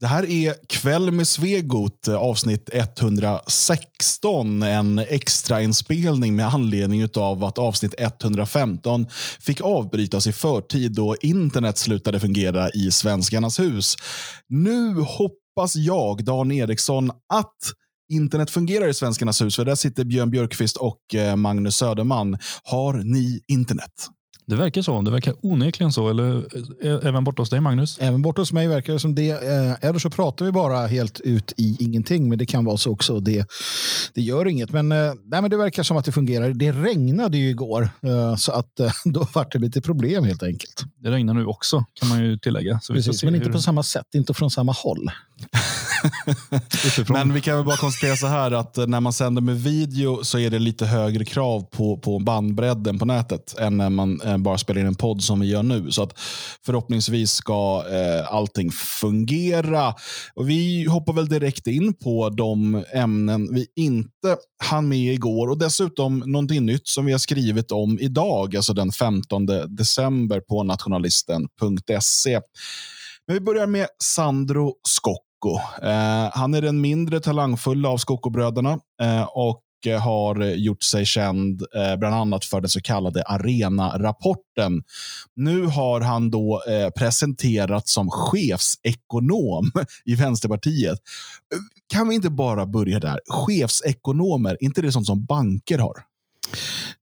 [0.00, 4.62] Det här är Kväll med Svegot, eh, avsnitt 116.
[4.62, 9.06] En extrainspelning med anledning av att avsnitt 115
[9.40, 13.96] fick avbrytas i förtid då internet slutade fungera i Svenskarnas hus.
[14.48, 17.72] Nu hoppas jag, Dan Eriksson, att
[18.12, 19.56] internet fungerar i Svenskarnas hus.
[19.56, 22.38] För där sitter Björn Björkqvist och eh, Magnus Söderman.
[22.62, 23.92] Har ni internet?
[24.46, 25.02] Det verkar så.
[25.02, 26.08] Det verkar onekligen så.
[26.08, 26.36] Eller
[26.82, 27.98] eh, även borta hos dig, Magnus?
[28.00, 29.30] Även borta hos mig verkar det som det.
[29.30, 32.28] Eh, eller så pratar vi bara helt ut i ingenting.
[32.28, 33.20] Men det kan vara så också.
[33.20, 33.46] Det,
[34.14, 34.70] det gör inget.
[34.70, 36.50] Men, eh, nej, men det verkar som att det fungerar.
[36.50, 37.88] Det regnade ju igår.
[38.38, 40.84] Så att då var det lite problem helt enkelt.
[41.02, 42.80] Det regnar nu också kan man ju tillägga.
[42.82, 43.52] Så Precis, men inte hur...
[43.52, 44.06] på samma sätt.
[44.14, 45.10] Inte från samma håll.
[47.08, 50.38] Men vi kan väl bara konstatera så här att när man sänder med video så
[50.38, 54.58] är det lite högre krav på, på bandbredden på nätet än när man eh, bara
[54.58, 55.90] spelar in en podd som vi gör nu.
[55.90, 56.18] Så att
[56.66, 59.94] förhoppningsvis ska eh, allting fungera.
[60.34, 65.58] Och vi hoppar väl direkt in på de ämnen vi inte hann med igår och
[65.58, 72.40] dessutom någonting nytt som vi har skrivit om idag, alltså den 15 december på nationalisten.se.
[73.26, 75.86] Men vi börjar med Sandro Skock Skocko.
[75.86, 79.62] Eh, han är den mindre talangfulla av Skocko-bröderna eh, och
[80.00, 84.82] har gjort sig känd eh, bland annat för den så kallade Arena-rapporten.
[85.36, 89.70] Nu har han då eh, presenterats som chefsekonom
[90.04, 90.98] i Vänsterpartiet.
[91.92, 93.20] Kan vi inte bara börja där?
[93.28, 95.96] Chefsekonomer, inte det sånt som banker har?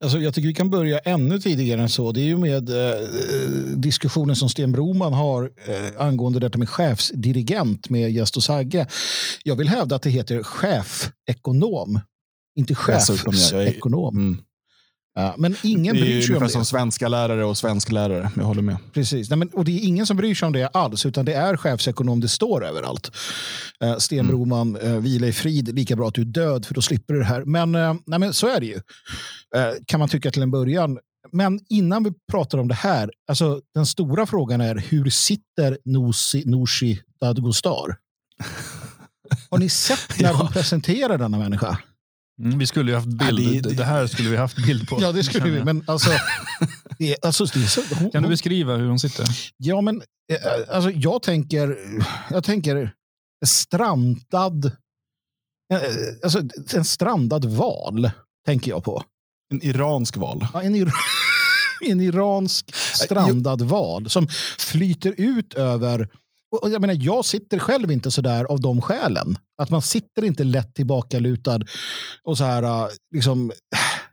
[0.05, 2.13] Alltså, jag tycker vi kan börja ännu tidigare än så.
[2.13, 3.01] Det är ju med eh,
[3.77, 8.87] diskussionen som Sten Broman har eh, angående detta med chefsdirigent med Gäst och Sagge.
[9.45, 12.01] Jag vill hävda att det heter chefekonom,
[12.59, 14.17] inte chefsekonom.
[14.17, 14.39] Mm.
[15.17, 16.25] Ja, men ingen bryr sig om det.
[16.25, 18.31] är ungefär som svenska lärare och svensklärare.
[18.37, 18.77] Jag håller med.
[18.93, 19.31] Precis.
[19.31, 21.57] Nej, men, och det är ingen som bryr sig om det alls, utan det är
[21.57, 23.11] chefsekonom det står överallt.
[23.85, 24.31] Uh, Sten mm.
[24.31, 27.21] Broman, uh, vila i frid, lika bra att du är död för då slipper du
[27.21, 27.45] det här.
[27.45, 28.75] Men, uh, nej, men så är det ju.
[28.75, 28.83] Uh,
[29.87, 30.99] kan man tycka till en början.
[31.33, 36.43] Men innan vi pratar om det här, alltså, den stora frågan är hur sitter Nooshi,
[36.47, 37.97] Nooshi Dadgostar?
[39.51, 40.39] Har ni sett när ja.
[40.39, 41.79] de presenterar denna människa?
[42.43, 43.41] Mm, vi skulle ju haft bild.
[43.41, 44.99] Ja, det, det, det, här skulle vi haft bild på.
[45.01, 45.65] Ja, det skulle vi.
[45.65, 46.11] Men alltså,
[46.99, 49.27] det, alltså, så, hon, kan du beskriva hur hon sitter?
[49.57, 50.03] Ja, men
[50.33, 50.39] eh,
[50.77, 51.79] alltså, jag tänker,
[52.31, 52.93] jag tänker
[53.47, 54.65] strandad,
[55.73, 55.81] eh,
[56.25, 56.43] alltså,
[56.75, 58.11] en strandad val,
[58.47, 59.03] tänker jag på.
[59.53, 60.47] En iransk val?
[60.53, 60.93] Ja, en, ir
[61.87, 64.29] en iransk strandad val som
[64.59, 66.09] flyter ut över
[66.63, 69.39] och jag, menar, jag sitter själv inte så där av de skälen.
[69.63, 71.61] Att man sitter inte lätt tillbakalutad
[72.25, 73.53] och så här, äh, liksom,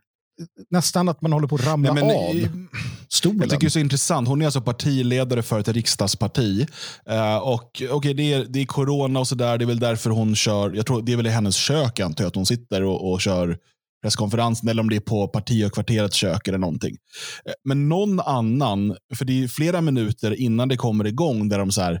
[0.70, 2.66] nästan att man håller på att ramla Nej, men, av
[3.08, 3.40] stolen.
[3.40, 4.28] Jag tycker det är så intressant.
[4.28, 6.66] Hon är alltså partiledare för ett riksdagsparti.
[7.10, 9.58] Uh, och okay, det, är, det är corona och sådär.
[9.58, 12.24] Det är väl därför hon kör, jag tror det är väl i hennes kök antar
[12.24, 13.58] jag, att hon sitter och, och kör
[14.02, 16.96] presskonferensen eller om det är på partihögkvarterets kök eller någonting.
[17.44, 21.72] Eh, men någon annan, för det är flera minuter innan det kommer igång där de
[21.72, 22.00] så här,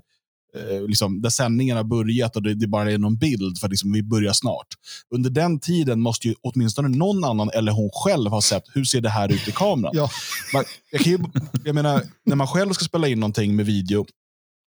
[0.56, 3.70] eh, liksom, där sändningen har börjat och det, det bara är någon bild för att
[3.70, 4.66] liksom, vi börjar snart.
[5.14, 9.00] Under den tiden måste ju åtminstone någon annan eller hon själv ha sett hur ser
[9.00, 9.92] det här ut i kameran.
[9.94, 10.10] Ja.
[10.54, 11.18] Man, jag, ju,
[11.64, 14.06] jag menar, när man själv ska spela in någonting med video,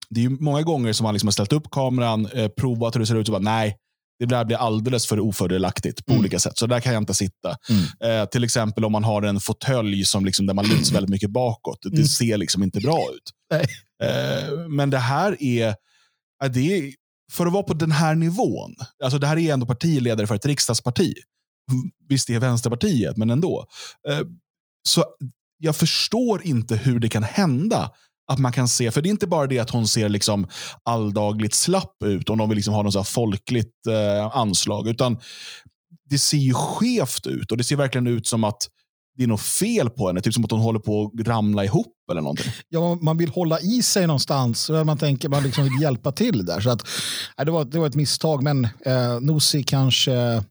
[0.09, 3.05] det är många gånger som man liksom har ställt upp kameran, eh, provat hur det
[3.05, 3.77] ser ut och bara nej,
[4.21, 6.19] det där blir alldeles för ofördelaktigt på mm.
[6.19, 6.57] olika sätt.
[6.57, 7.57] Så där kan jag inte sitta.
[7.69, 8.21] Mm.
[8.21, 11.29] Eh, till exempel om man har en fåtölj som liksom, där man lutar väldigt mycket
[11.29, 11.77] bakåt.
[11.81, 12.05] Det mm.
[12.05, 13.59] ser liksom inte bra ut.
[13.59, 13.67] Eh,
[14.01, 15.75] Eh, men det här är,
[16.49, 16.93] det är,
[17.31, 18.75] för att vara på den här nivån.
[19.03, 21.13] Alltså det här är ändå partiledare för ett riksdagsparti.
[21.71, 23.65] Mm, visst, det är Vänsterpartiet, men ändå.
[24.09, 24.21] Eh,
[24.87, 25.05] så
[25.57, 27.91] jag förstår inte hur det kan hända
[28.31, 30.47] att man kan se, för det är inte bara det att hon ser liksom
[30.83, 35.19] alldagligt slapp ut om de vill liksom ha något så folkligt eh, anslag, utan
[36.09, 38.67] det ser ju skevt ut och det ser verkligen ut som att
[39.17, 40.21] det är något fel på henne.
[40.21, 42.51] Typ som att hon håller på att ramla ihop eller någonting.
[42.69, 44.69] Ja, man vill hålla i sig någonstans.
[44.69, 46.59] Man tänker man liksom vill hjälpa till där.
[46.61, 46.87] Så att,
[47.37, 50.43] nej, det, var, det var ett misstag, men eh, Nosi kanske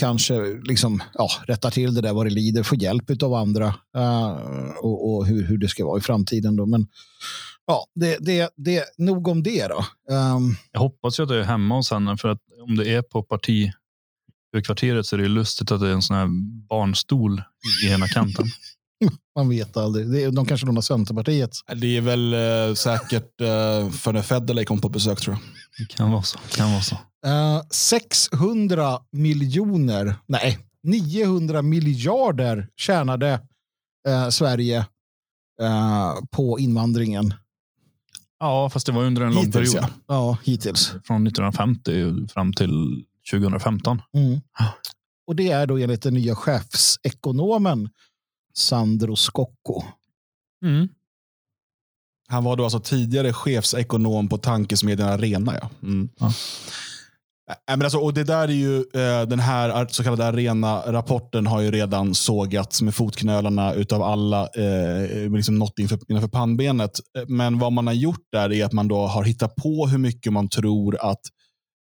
[0.00, 3.66] kanske liksom, ja, rättar till det där vad det lider, får hjälp av andra
[3.96, 4.30] uh,
[4.80, 6.56] och, och hur, hur det ska vara i framtiden.
[6.56, 6.66] Då.
[6.66, 6.86] Men
[7.66, 9.84] ja, det, det, det, nog om det då.
[10.14, 13.02] Um, jag hoppas ju att det är hemma hos henne, för att om det är
[13.02, 13.72] på parti
[14.64, 16.28] kvarteret så är det lustigt att det är en sån här
[16.68, 17.42] barnstol
[17.84, 18.46] i ena kanten.
[19.36, 20.34] Man vet aldrig.
[20.34, 21.50] de kanske lånar Centerpartiet.
[21.74, 25.42] Det är väl äh, säkert äh, för när Federley kom på besök tror jag.
[25.78, 26.38] Det kan vara så.
[26.38, 26.94] Kan vara så.
[27.26, 33.40] Eh, 600 miljoner, nej, 900 miljarder tjänade
[34.08, 34.78] uh, Sverige
[35.62, 37.34] uh, på invandringen.
[38.40, 39.90] Ja, fast det var under en lång Hittills, period.
[40.06, 40.14] ja.
[40.14, 40.88] Ja, hittills.
[40.88, 44.02] Från 1950 fram till 2015.
[44.16, 44.40] Mm.
[45.26, 47.88] Och det är då enligt den nya chefsekonomen
[48.54, 49.82] Sandro Scocco.
[50.64, 50.88] Mm.
[52.28, 55.54] Han var då alltså tidigare chefsekonom på tankesmedjan Arena.
[55.60, 55.70] Ja.
[55.82, 56.08] Mm.
[56.18, 56.26] Ja.
[57.50, 61.60] Äh, Men alltså, och det där är ju, eh, den här så kallade Arena-rapporten har
[61.60, 67.00] ju redan sågats med fotknölarna utav alla, eh, liksom något inför, innanför pannbenet.
[67.18, 69.98] Eh, Men vad man har gjort där är att man då har hittat på hur
[69.98, 71.20] mycket man tror att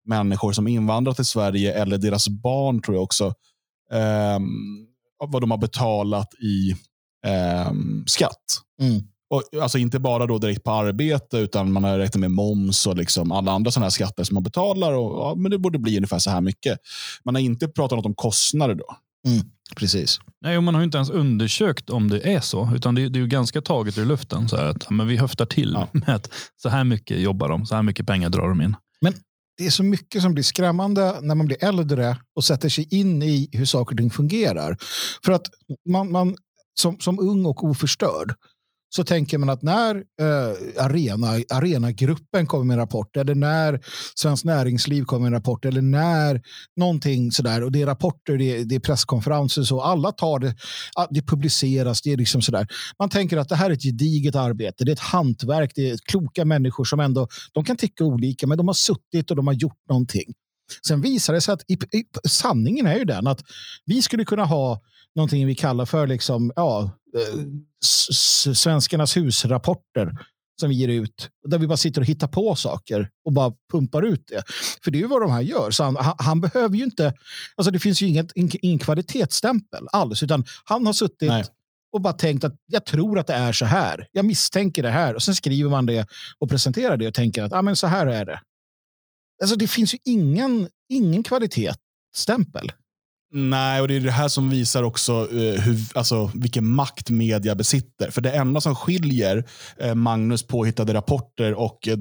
[0.07, 3.35] människor som invandrat till Sverige, eller deras barn tror jag också,
[3.93, 4.49] ehm,
[5.29, 6.77] vad de har betalat i
[7.27, 8.45] ehm, skatt.
[8.83, 9.03] Mm.
[9.31, 12.97] Och, alltså inte bara då direkt på arbete, utan man har räknat med moms och
[12.97, 14.93] liksom alla andra sådana här skatter som man betalar.
[14.93, 16.79] Och, ja, men det borde bli ungefär så här mycket.
[17.25, 18.97] Man har inte pratat något om kostnader då.
[19.77, 20.19] Precis.
[20.41, 23.19] Nej, och man har ju inte ens undersökt om det är så, utan det, det
[23.19, 24.49] är ju ganska taget ur luften.
[24.49, 25.89] Så här att, men vi höftar till Ja.
[25.93, 28.77] med att så här mycket jobbar de, så här mycket pengar drar de in.
[29.57, 33.23] Det är så mycket som blir skrämmande när man blir äldre och sätter sig in
[33.23, 34.77] i hur saker och ting fungerar.
[35.25, 35.47] För att
[35.89, 36.37] man, man
[36.75, 38.35] som, som ung och oförstörd
[38.89, 43.81] så tänker man att när eh, arena, Arenagruppen kommer med en rapport eller när
[44.15, 46.43] Svenskt Näringsliv kommer med en rapport eller när
[46.77, 50.55] någonting sådär och det är rapporter, det är, det är presskonferenser så alla tar det,
[51.11, 52.67] det publiceras, det är liksom sådär.
[52.99, 55.99] Man tänker att det här är ett gediget arbete, det är ett hantverk, det är
[56.11, 59.55] kloka människor som ändå, de kan tycka olika men de har suttit och de har
[59.55, 60.35] gjort någonting.
[60.87, 63.41] Sen visar det sig att i, i, sanningen är ju den att
[63.85, 64.81] vi skulle kunna ha
[65.15, 67.45] någonting vi kallar för liksom, ja, eh,
[68.55, 70.13] svenskarnas husrapporter
[70.61, 71.31] som vi ger ut.
[71.49, 74.43] Där vi bara sitter och hittar på saker och bara pumpar ut det.
[74.85, 75.71] För det är ju vad de här gör.
[75.71, 77.15] Så han, han, behöver ju inte,
[77.57, 81.45] alltså det finns ju inget, ingen, ingen kvalitetsstämpel alls, utan han har suttit Nej.
[81.93, 84.09] och bara tänkt att jag tror att det är så här.
[84.13, 85.15] Jag misstänker det här.
[85.15, 86.07] Och sen skriver man det
[86.39, 88.41] och presenterar det och tänker att ah, men så här är det.
[89.43, 92.73] Alltså det finns ju ingen, ingen kvalitetsstämpel.
[93.33, 97.55] Nej, och det är det här som visar också eh, hur, alltså, vilken makt media
[97.55, 98.11] besitter.
[98.11, 99.45] För det enda som skiljer
[99.77, 101.97] eh, Magnus påhittade rapporter och eh,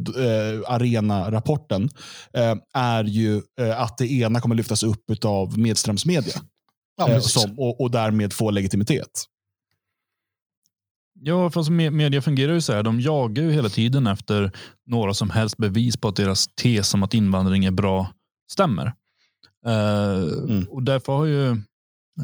[0.68, 1.90] Arena-rapporten
[2.34, 6.42] eh, är ju eh, att det ena kommer lyftas upp av medströmsmedia
[6.98, 9.26] Ja, eh, som, och, och därmed få legitimitet.
[11.20, 12.84] Ja, fast me- media fungerar ju så här.
[12.84, 14.52] De jagar ju hela tiden efter
[14.86, 18.08] några som helst bevis på att deras tes om att invandring är bra
[18.52, 18.86] stämmer.
[19.66, 20.24] Eh,
[20.70, 21.50] Och därför har ju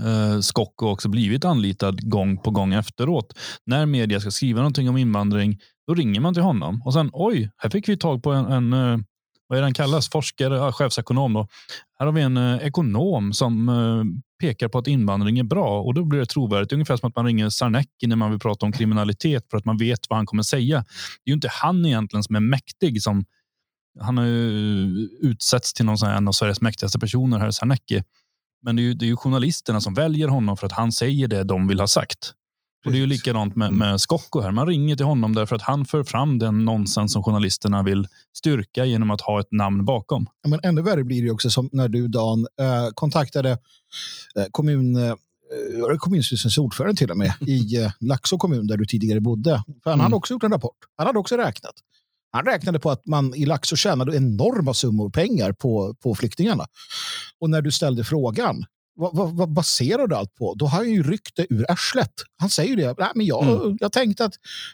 [0.05, 3.33] eh, Skocko också blivit anlitad gång på gång efteråt.
[3.65, 7.51] När media ska skriva någonting om invandring, då ringer man till honom och sen oj,
[7.57, 8.99] här fick vi tag på en, en eh,
[9.47, 11.33] vad är det han kallas, forskare, ja, chefsekonom.
[11.33, 11.47] Då.
[11.99, 14.03] Här har vi en eh, ekonom som eh,
[14.41, 16.73] pekar på att invandring är bra och då blir det trovärdigt.
[16.73, 19.77] Ungefär som att man ringer Sarnecki när man vill prata om kriminalitet för att man
[19.77, 20.77] vet vad han kommer säga.
[21.23, 23.01] Det är ju inte han egentligen som är mäktig.
[23.01, 23.25] som
[23.99, 25.35] Han har ju
[25.75, 28.03] till någon sån här, en av Sveriges mäktigaste personer, här Sarnecki.
[28.63, 31.27] Men det är, ju, det är ju journalisterna som väljer honom för att han säger
[31.27, 32.33] det de vill ha sagt.
[32.85, 34.51] Och Det är ju likadant med, med Skocko här.
[34.51, 38.07] Man ringer till honom därför att han för fram den nonsens som journalisterna vill
[38.37, 40.25] styrka genom att ha ett namn bakom.
[40.43, 43.51] Ja, Men ännu värre blir det också som när du Dan eh, kontaktade
[44.35, 45.15] eh, kommun, eh,
[45.97, 49.63] kommunstyrelsens ordförande till och med i Laxå kommun där du tidigare bodde.
[49.83, 50.03] För han Mm.
[50.03, 50.77] hade också gjort en rapport.
[50.97, 51.73] Han hade också räknat.
[52.31, 56.65] Han räknade på att man i Laxå tjänade enorma summor pengar på, på flyktingarna.
[57.39, 60.53] Och när du ställde frågan, vad, vad, vad baserar du allt på?
[60.53, 62.11] Då har han ju ryckt det ur arslet.
[62.39, 62.95] Han säger ju det.
[62.97, 63.77] Nej, men jag, Mm.
[63.79, 64.33] jag tänkte att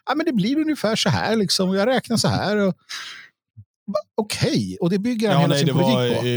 [0.10, 1.36] nej, men det blir ungefär så här.
[1.36, 1.74] Liksom.
[1.76, 2.58] Jag räknar så här.
[2.58, 2.74] Och,
[4.18, 6.28] Okej, och det bygger han Ja, hela nej, sin det politik var på.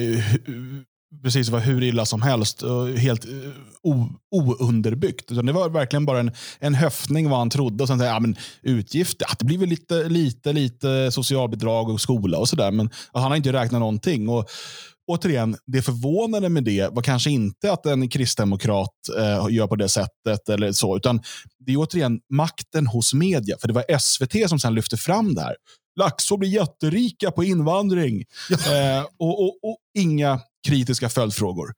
[0.50, 3.30] eh, precis det var hur illa som helst och helt eh,
[3.82, 4.08] o,
[4.60, 5.28] ounderbyggt.
[5.28, 7.84] Det var verkligen bara en, en höftning vad han trodde.
[7.84, 12.38] Och sen ja, men utgifter, ja, det blir väl lite, lite, lite socialbidrag och skola
[12.38, 12.70] och sådär.
[12.70, 14.28] Men han har inte räknat någonting.
[14.28, 14.49] Och,
[15.11, 19.88] återigen, det förvånande med det var kanske inte att en kristdemokrat eh, gör på det
[19.88, 21.23] sättet eller så, utan
[21.59, 23.57] det är återigen makten hos media.
[23.61, 25.57] För det var SVT som sen lyfte fram det här.
[26.00, 28.25] Laxå blir jätterika på invandring.
[28.50, 31.73] Eh, och, och, och inga kritiska följdfrågor.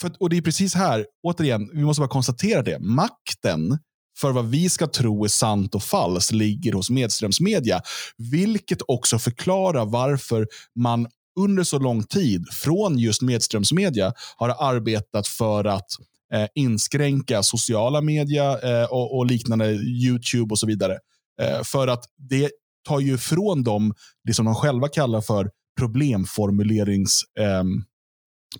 [0.00, 2.78] För, och det är precis här, återigen, vi måste bara konstatera det.
[2.78, 3.78] Makten
[4.20, 7.80] för vad vi ska tro är sant och falskt ligger hos medströmsmedia.
[8.16, 11.08] Vilket också förklarar varför man
[11.38, 15.86] under så lång tid från just medströmsmedia har arbetat för att
[16.34, 20.98] eh, inskränka sociala media eh, och, och liknande, YouTube och så vidare.
[21.42, 22.50] Eh, för att det
[22.88, 23.94] tar ju ifrån dem
[24.24, 27.20] det som de själva kallar för problemformulerings...
[27.40, 27.84] ehm,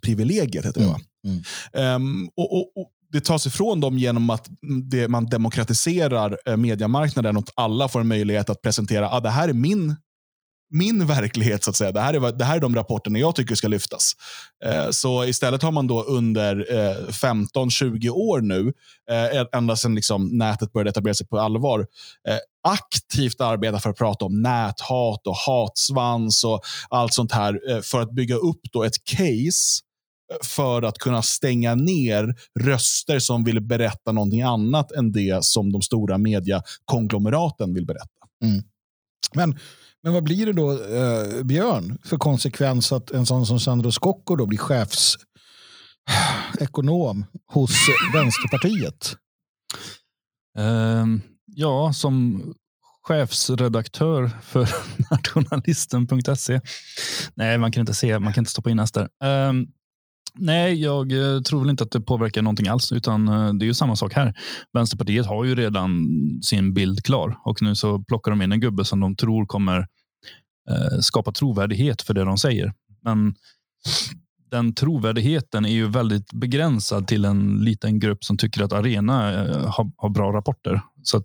[0.03, 1.01] privilegiet, heter det va?
[1.27, 4.49] Mm, Ehm, och, och, och det tas ifrån dem genom att
[4.91, 9.49] det, man demokratiserar eh, mediemarknaden och alla får en möjlighet att presentera ah, det här
[9.49, 9.97] är min
[10.71, 11.93] min verklighet, så att säga.
[11.93, 14.13] Det här är, det här är de rapporterna jag tycker ska lyftas.
[14.65, 18.73] Eh, så istället har man då under eh, 15-20 år nu,
[19.11, 21.81] eh, ända sedan liksom nätet började etablera sig på allvar,
[22.29, 26.61] eh, aktivt arbetat för att prata om näthat och hatsvans och
[26.91, 29.81] allt sånt här eh, för att bygga upp då ett case
[30.45, 35.83] för att kunna stänga ner röster som vill berätta någonting annat än det som de
[35.83, 38.27] stora mediekonglomeraten vill berätta.
[38.45, 38.63] Mm.
[39.35, 39.59] Men,
[40.03, 44.37] men vad blir det då, eh, Björn, för konsekvens att en sån som Sandro Scocco
[44.37, 47.71] då blir chefsekonom hos
[48.15, 49.17] Vänsterpartiet?
[50.59, 51.07] Uh,
[51.47, 52.43] ja, som
[53.03, 54.69] chefsredaktör för
[55.11, 56.61] nationalisten.se.
[57.35, 59.09] Nej, man kan inte se, man kan inte stoppa in näst där.
[59.49, 59.67] Um,
[60.35, 63.67] Nej, jag eh, tror väl inte att det påverkar någonting alls, utan eh, det är
[63.67, 64.35] ju samma sak här.
[64.73, 66.09] Vänsterpartiet har ju redan
[66.43, 69.79] sin bild klar och nu så plockar de in en gubbe som de tror kommer
[70.71, 72.73] eh, skapa trovärdighet för det de säger.
[73.03, 73.35] Men
[74.51, 79.23] den trovärdigheten är ju väldigt begränsad till en liten grupp som tycker att Arena
[79.69, 80.83] har, har bra rapporter.
[81.03, 81.25] Så att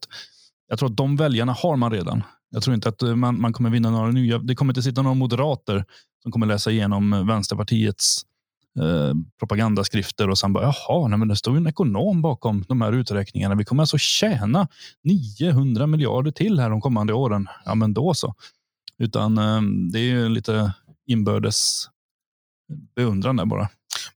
[0.68, 2.24] jag tror att de väljarna har man redan.
[2.50, 4.38] Jag tror inte att man, man kommer vinna några nya.
[4.38, 5.86] Det kommer inte sitta några moderater
[6.24, 8.26] som kommer läsa igenom Vänsterpartiets
[8.80, 12.82] Eh, propagandaskrifter och sen bara jaha, nej, men det står ju en ekonom bakom de
[12.82, 13.56] här uträkningarna.
[13.56, 14.68] Vi kommer alltså tjäna
[15.04, 17.48] 900 miljarder till här de kommande åren.
[17.66, 18.36] Ja, men då så.
[18.98, 20.74] Utan eh, det är ju lite
[21.08, 21.90] inbördes
[22.96, 23.70] beundran där bara.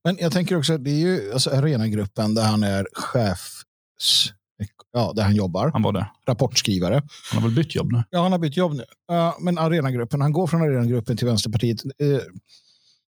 [0.03, 3.63] Men jag tänker också, det är ju alltså Arenagruppen där han är chef
[4.91, 5.71] ja, där han jobbar.
[5.73, 6.07] Han var det.
[6.27, 7.03] Rapportskrivare.
[7.31, 8.03] Han har väl bytt jobb nu?
[8.09, 8.83] Ja, han har bytt jobb nu.
[9.11, 11.83] Uh, men Arenagruppen, han går från Arenagruppen till Vänsterpartiet.
[11.85, 12.19] Uh,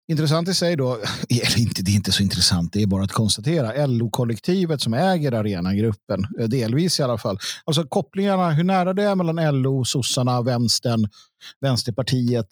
[0.07, 0.93] Intressant i sig då,
[1.29, 3.85] eller inte, det är inte så intressant, det är bara att konstatera.
[3.85, 7.39] LO-kollektivet som äger Arenagruppen, eh, delvis i alla fall.
[7.65, 11.09] Alltså kopplingarna, hur nära det är mellan LO, sossarna, vänstern,
[11.61, 12.47] Vänsterpartiet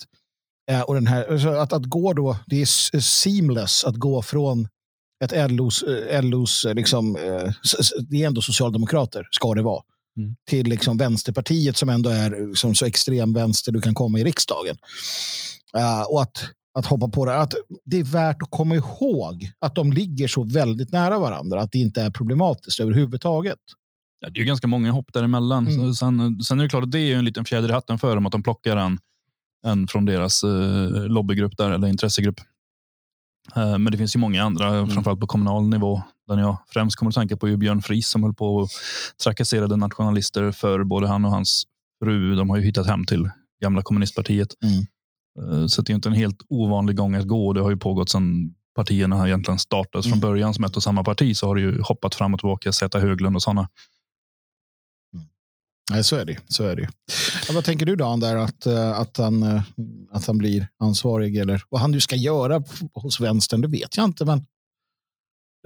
[0.72, 4.68] eh, och den här, alltså att, att gå då, det är seamless att gå från
[5.24, 7.14] ett LOs, eh, LOs liksom,
[8.10, 9.82] det är ändå socialdemokrater, ska det vara,
[10.18, 10.36] mm.
[10.50, 14.78] till liksom Vänsterpartiet som ändå är liksom så extrem vänster du kan komma i riksdagen.
[15.78, 17.38] Uh, och att att hoppa på det.
[17.38, 17.54] Att
[17.86, 21.62] det är värt att komma ihåg att de ligger så väldigt nära varandra.
[21.62, 23.60] Att det inte är problematiskt överhuvudtaget.
[24.20, 25.68] Ja, det är ganska många hopp däremellan.
[25.68, 25.94] Mm.
[25.94, 28.26] Sen, sen är det klart att det är en liten fjäder i hatten för dem
[28.26, 29.00] att de plockar en,
[29.66, 32.40] en från deras eh, lobbygrupp där, eller intressegrupp.
[33.56, 34.90] Eh, men det finns ju många andra, mm.
[34.90, 36.02] framförallt på kommunal nivå.
[36.28, 38.70] Den jag främst kommer att tänka på är Björn Fries som höll på och
[39.24, 41.64] trakasserade nationalister för både han och hans
[42.04, 42.36] fru.
[42.36, 43.30] De har ju hittat hem till
[43.62, 44.48] gamla kommunistpartiet.
[44.64, 44.86] Mm.
[45.42, 47.54] Eh, så det är inte en helt ovanlig gång att gå.
[47.54, 50.14] Det har ju pågått sedan partierna egentligen startades mm.
[50.14, 52.72] från början som ett och samma parti så har det ju hoppat fram och tillbaka.
[52.72, 53.70] Zäta Höglund och sådana.
[55.14, 55.28] Mm.
[55.92, 56.38] Nej, så är det.
[56.48, 56.90] Så är det.
[57.48, 59.62] Ja, vad tänker du då där att, eh, att, han, eh,
[60.12, 63.62] att han blir ansvarig eller vad han nu ska göra hos vänstern?
[63.62, 64.46] Det vet jag inte, men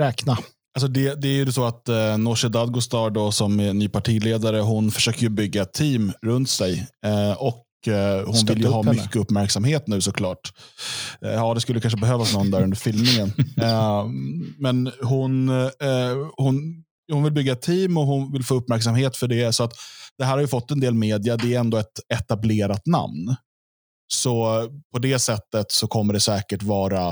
[0.01, 0.37] räkna.
[0.75, 4.59] Alltså det, det är ju så att eh, Nooshi Dadgostar då, som är ny partiledare,
[4.59, 6.87] hon försöker bygga ett team runt sig.
[7.05, 10.53] Eh, och Eh, hon vill ju ha mycket uppmärksamhet nu såklart.
[11.21, 13.31] Eh, ja, det skulle kanske behövas någon där under filmningen.
[13.61, 14.05] Eh,
[14.57, 15.49] men hon,
[16.37, 19.53] hon, hon vill bygga team och hon vill få uppmärksamhet för det.
[19.53, 19.73] Så att
[20.17, 21.37] det här har ju fått en del media.
[21.37, 23.35] Det är ändå ett etablerat namn.
[24.07, 27.09] Så på det sättet så kommer det säkert vara,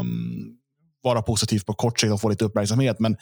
[0.00, 0.56] um,
[1.02, 3.00] vara positivt på kort sikt och få lite uppmärksamhet.
[3.00, 3.16] Men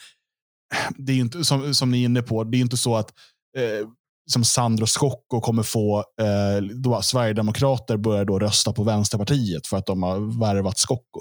[0.97, 3.13] det är inte, som, som ni är inne på, det är inte så att
[3.57, 3.89] eh,
[4.33, 9.87] som Sandro Scocco kommer få eh, då Sverigedemokrater börjar då rösta på Vänsterpartiet för att
[9.87, 11.21] de har värvat Scocco.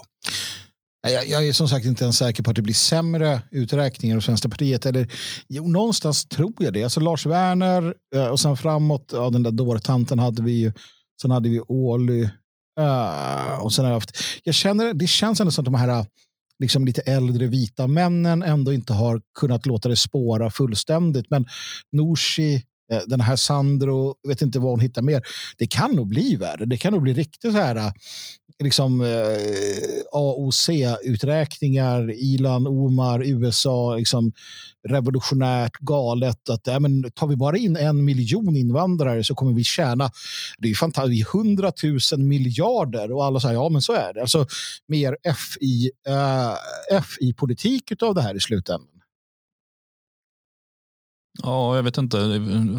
[1.01, 4.29] Jag, jag är som sagt inte ens säker på att det blir sämre uträkningar hos
[4.29, 4.85] Vänsterpartiet.
[4.85, 5.07] Eller,
[5.47, 6.83] jo, någonstans tror jag det.
[6.83, 10.73] Alltså Lars Werner eh, och sen framåt, ja, den där dårtanten hade vi ju.
[11.21, 12.29] Sen hade vi Ohly.
[12.79, 15.75] Uh, eh, och sen har jag, haft, jag känner, det känns ändå som att de
[15.75, 16.05] här
[16.59, 21.29] liksom lite äldre vita männen ändå inte har kunnat låta det spåra fullständigt.
[21.29, 21.45] Men
[21.91, 25.21] Norsi, Eh, den här Sandro, vet inte vad hon hittar mer.
[25.57, 26.65] Det kan nog bli värre.
[26.65, 27.91] Det kan nog bli riktigt så här eh,
[28.63, 29.07] liksom, eh,
[30.11, 34.31] AOC-uträkningar, Ilan, Omar, USA, liksom,
[34.87, 36.49] revolutionärt galet.
[36.49, 40.11] Att, äh, men, tar vi bara in en miljon invandrare så kommer vi tjäna
[40.57, 43.11] det är fantastiskt, hundratusen miljarder.
[43.11, 44.21] Och alla säger ja, men så är det.
[44.21, 44.45] Alltså,
[44.87, 45.17] mer
[47.01, 48.96] FI-politik eh, uh, av det här i slutändan.
[51.43, 52.17] Ja, jag vet inte.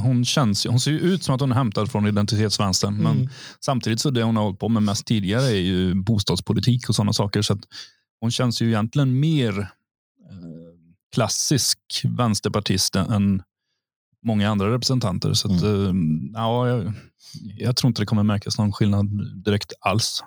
[0.03, 3.01] Hon, känns, hon ser ju ut som att hon är hämtad från identitetsvänstern.
[3.01, 3.17] Mm.
[3.17, 6.95] Men samtidigt så det hon har hållit på med mest tidigare är ju bostadspolitik och
[6.95, 7.43] sådana saker.
[7.43, 7.59] Så
[8.21, 9.67] hon känns ju egentligen mer eh,
[11.15, 13.43] klassisk vänsterpartist än
[14.25, 15.33] många andra representanter.
[15.33, 16.31] Så att, mm.
[16.35, 16.93] ja, jag,
[17.57, 19.07] jag, tror inte det kommer märkas någon skillnad
[19.45, 20.25] direkt alls.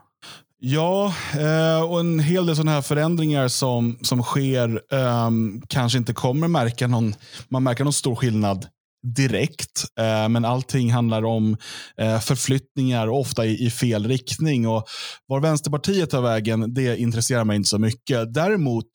[0.64, 6.14] Ja, eh, och en hel del sådana här förändringar som, som sker um, kanske inte
[6.14, 7.16] kommer märka någon,
[7.50, 8.68] man märker någon stor skillnad
[9.16, 9.86] direkt.
[10.00, 11.58] Eh, men allting handlar om
[11.98, 14.68] eh, förflyttningar, ofta i, i, fel riktning.
[14.68, 14.86] Och
[15.28, 18.34] Var Vänsterpartiet tar vägen, det intresserar mig inte så mycket.
[18.34, 18.88] Däremot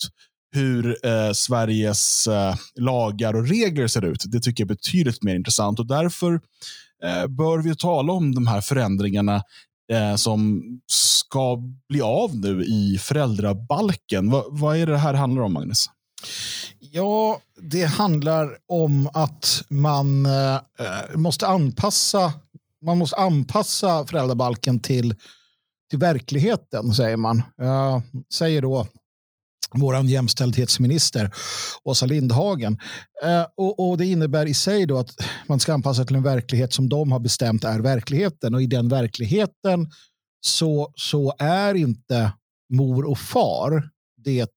[0.55, 2.29] hur eh, Sveriges
[2.75, 5.79] lagar och regler ser ut, det tycker jag är betydligt mer intressant.
[5.79, 6.41] Och Därför
[7.29, 9.43] bör vi tala om de här förändringarna
[9.93, 14.31] eh, som ska bli av nu i föräldrabalken.
[14.31, 15.87] Va, vad är det här handlar om, Magnus?
[16.78, 20.61] Ja, det handlar om att man eh,
[21.14, 22.33] måste anpassa
[22.87, 25.14] man måste anpassa föräldrabalken till,
[25.90, 27.43] till verkligheten, säger man.
[27.61, 28.00] Eh,
[28.33, 28.87] säger då
[29.80, 31.30] vår jämställdhetsminister
[31.85, 32.78] Åsa Lindhagen.
[33.25, 35.11] Eh, och, och, Det innebär i sig då att
[35.47, 38.54] man ska anpassa till en verklighet som de har bestämt är verkligheten.
[38.54, 39.90] Och i den verkligheten
[40.40, 42.33] så, så är inte
[42.73, 43.90] mor och far
[44.25, 44.50] det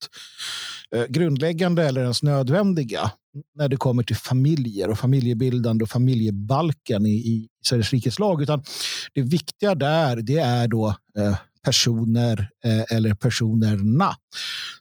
[0.96, 3.12] eh, grundläggande eller ens nödvändiga
[3.56, 8.42] när det kommer till familjer och familjebildande och familjebalken i, i Sveriges rikes lag.
[8.42, 8.64] Utan
[9.14, 11.36] det viktiga där det är då eh,
[11.70, 14.16] personer eh, eller personerna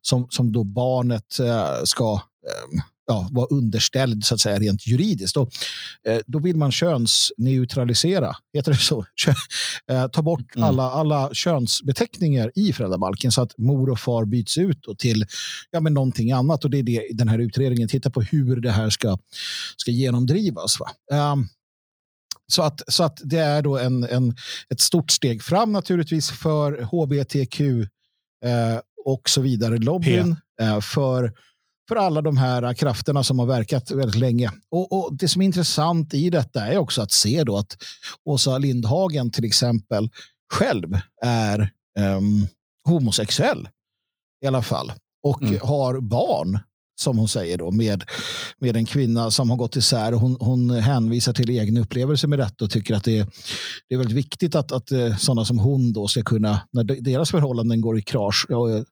[0.03, 5.37] som, som då barnet eh, ska eh, ja, vara underställd så att säga rent juridiskt.
[5.37, 5.51] Och,
[6.07, 9.05] eh, då vill man könsneutralisera, heter det så?
[9.91, 10.69] eh, ta bort mm.
[10.69, 15.25] alla, alla könsbeteckningar i föräldrabalken så att mor och far byts ut och till
[15.71, 16.65] ja, men någonting annat.
[16.65, 19.19] Och det är det den här utredningen tittar på hur det här ska,
[19.77, 20.77] ska genomdrivas.
[20.81, 20.87] Va?
[21.33, 21.49] Um,
[22.53, 24.37] så att, så att det är då en, en,
[24.71, 27.61] ett stort steg fram naturligtvis för hbtq
[28.45, 30.37] eh, och så vidare lobbyn.
[30.61, 31.33] Eh, för
[31.89, 34.51] för alla de här krafterna som har verkat väldigt länge.
[34.71, 37.77] Och, och, Det som är intressant i detta är också att se då att
[38.25, 40.11] Åsa Lindhagen till exempel
[40.53, 42.47] själv är um,
[42.85, 43.69] homosexuell
[44.45, 45.59] i alla fall och mm.
[45.63, 46.59] har barn
[47.01, 48.05] som hon säger då, med,
[48.59, 50.13] med en kvinna som har gått isär.
[50.13, 53.27] Hon, hon hänvisar till egen upplevelse med detta och tycker att det är,
[53.89, 57.31] det är väldigt viktigt att, att eh, sådana som hon då ska kunna, när deras
[57.31, 58.83] förhållanden går i krasch, eh,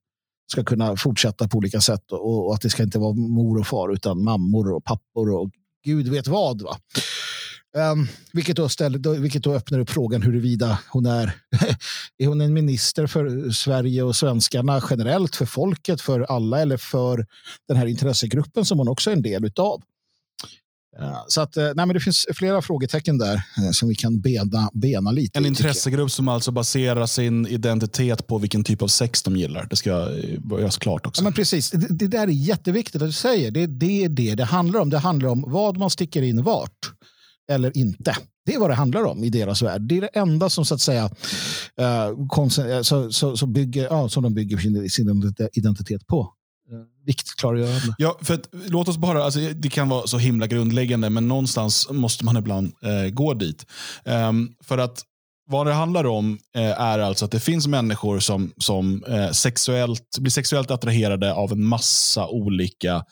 [0.53, 3.66] ska kunna fortsätta på olika sätt och, och, att det ska inte vara mor och
[3.66, 5.51] far utan mammor och pappor och
[5.85, 6.62] gud vet vad.
[6.62, 6.77] Va?
[7.76, 11.32] Um, vilket, då ställer, vilket då öppnar upp frågan huruvida hon är,
[12.18, 17.26] är hon en minister för Sverige och svenskarna generellt, för folket, för alla eller för
[17.68, 19.82] den här intressegruppen som hon också är en del av.
[21.28, 24.70] Så att, eh, nej, men det finns flera frågetecken där eh, som vi kan bena,
[24.72, 25.38] bena lite.
[25.38, 29.66] En intressegrupp som alltså baserar sin identitet på vilken typ av sex de gillar.
[29.70, 29.90] Det ska
[30.50, 31.20] göras klart också.
[31.20, 31.70] Ja, men precis.
[31.70, 33.50] Det, det där är jätteviktigt att du säger.
[33.50, 34.90] Det, det är det det handlar om.
[34.90, 36.95] Det handlar om vad man sticker in vart
[37.48, 38.16] eller inte.
[38.46, 39.82] Det är vad det handlar om i deras värld.
[39.82, 41.11] Det är det enda som så att säga
[41.80, 42.48] uh,
[42.82, 46.32] så, så, så bygger, ja, som de bygger sin, sin identitet på.
[46.72, 47.94] Eh, viktklargörande.
[47.98, 51.88] Ja, för att, låt oss bara, alltså, det kan vara så himla grundläggande, men någonstans
[51.90, 53.66] måste man ibland eh, gå dit.
[54.04, 55.02] Um, för att
[55.48, 60.18] vad det handlar om eh, är alltså att det finns människor som, som eh, sexuellt,
[60.18, 63.04] blir sexuellt attraherade av en massa olika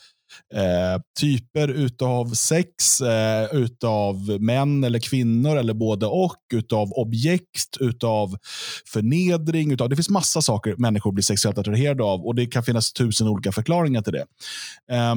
[0.55, 8.37] eh, typer utav sex, eh, utav män eller kvinnor eller både och, utav objekt, utav
[8.87, 9.73] förnedring.
[9.73, 13.29] Utav, det finns massa saker människor blir sexuellt attraherade av och det kan finnas tusen
[13.29, 14.27] olika förklaringar till det.
[14.91, 15.15] Eh,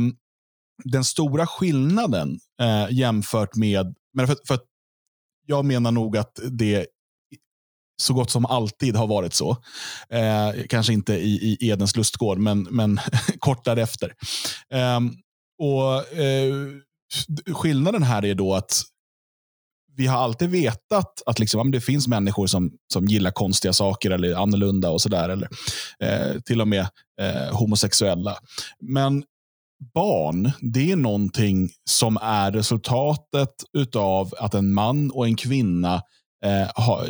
[0.84, 4.60] den stora skillnaden eh, jämfört med, men för, för
[5.46, 6.88] jag menar nog att det
[8.02, 9.58] så gott som alltid har varit så.
[10.10, 13.00] Eh, kanske inte i, i Edens lustgård, men, men
[13.40, 14.14] kort därefter.
[14.74, 15.00] Eh,
[15.60, 16.54] och, eh,
[17.54, 18.82] skillnaden här är då att
[19.98, 24.36] vi har alltid vetat att liksom, det finns människor som, som gillar konstiga saker eller
[24.36, 25.30] annorlunda och sådär.
[25.30, 25.50] Eller
[26.00, 26.88] eh, till och med
[27.22, 28.38] eh, homosexuella.
[28.80, 29.24] Men
[29.94, 33.56] barn, det är någonting som är resultatet
[33.96, 36.02] av att en man och en kvinna
[36.46, 37.04] eh, ha,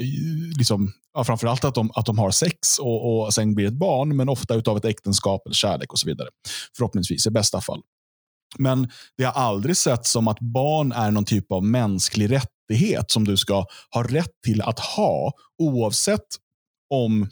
[0.57, 4.15] liksom, ja, framförallt att de, att de har sex och, och sen blir ett barn,
[4.15, 6.27] men ofta av ett äktenskap eller kärlek och så vidare.
[6.77, 7.81] Förhoppningsvis i bästa fall.
[8.57, 13.25] Men det har aldrig sett som att barn är någon typ av mänsklig rättighet som
[13.25, 16.27] du ska ha rätt till att ha oavsett
[16.93, 17.29] om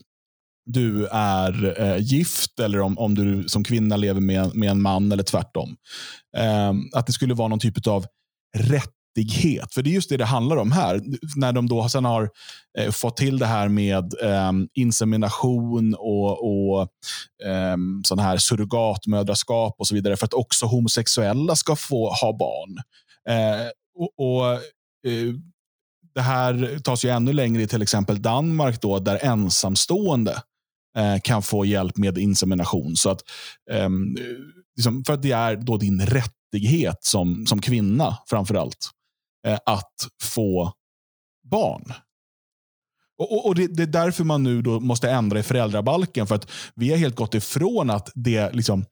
[0.65, 5.12] du är eh, gift eller om, om du som kvinna lever med, med en man
[5.12, 5.75] eller tvärtom.
[6.38, 8.05] Eh, att det skulle vara någon typ av
[8.58, 9.73] rätt vettighet.
[9.73, 11.01] För det är just det det handlar om här.
[11.36, 12.30] När de då sen har
[12.78, 16.82] eh, fått till det här med eh, insemination och, och
[17.45, 22.78] eh, sån här surrogatmödraskap och så vidare för att också homosexuella ska få ha barn.
[23.30, 25.34] Eh, och, och eh,
[26.15, 30.41] det här tas ju ännu längre i till exempel Danmark då, där ensamstående
[30.97, 32.95] eh, kan få hjälp med insemination.
[32.95, 33.21] Så att,
[33.71, 33.89] eh,
[34.78, 38.94] liksom, för att det är då din rättighet som, som kvinna framför allt
[39.45, 40.73] Eh, att få
[41.51, 41.93] barn.
[43.17, 46.27] Och, och det, det, är därför man nu då måste ändra i föräldrabalken.
[46.27, 48.86] För att vi har helt gått ifrån att, det, liksom,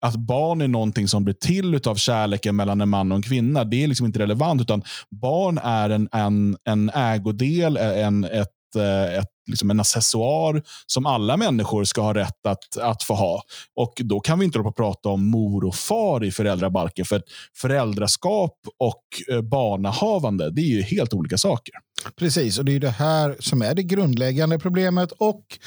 [0.00, 3.64] att barn är någonting som blir till av kärleken mellan en man och en kvinna.
[3.64, 4.60] Det är liksom inte relevant.
[4.60, 10.62] utan Barn är en, en, en ägodel, eh, en, ett, eh, ett liksom en accessoar
[10.86, 13.42] som alla människor ska ha rätt att, att få ha.
[13.76, 17.04] Och Då kan vi inte på prata om mor och far i föräldrabalken.
[17.04, 17.22] För
[17.56, 21.74] föräldraskap och eh, barnahavande det är ju helt olika saker.
[22.16, 25.58] Precis, och det är det här som är det grundläggande problemet och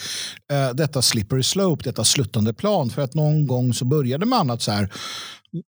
[0.52, 2.90] eh, detta slippery slope, detta sluttande plan.
[2.90, 4.94] För att någon gång så började man att så här,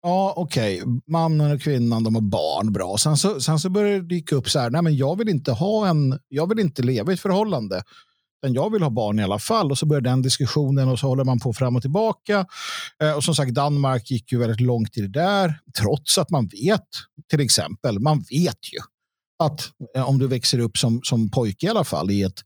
[0.01, 2.97] ja okej, okay, mannen och kvinnan de har barn, bra.
[2.97, 5.51] Sen så, sen så börjar det dyka upp så här, nej men jag vill inte
[5.51, 7.83] ha en, jag vill inte leva i ett förhållande.
[8.41, 9.71] Men jag vill ha barn i alla fall.
[9.71, 12.45] Och så börjar den diskussionen och så håller man på fram och tillbaka.
[13.03, 15.59] Eh, och som sagt, Danmark gick ju väldigt långt i det där.
[15.79, 16.87] Trots att man vet,
[17.29, 18.79] till exempel, man vet ju
[19.43, 22.43] att eh, om du växer upp som, som pojke i alla fall, i ett,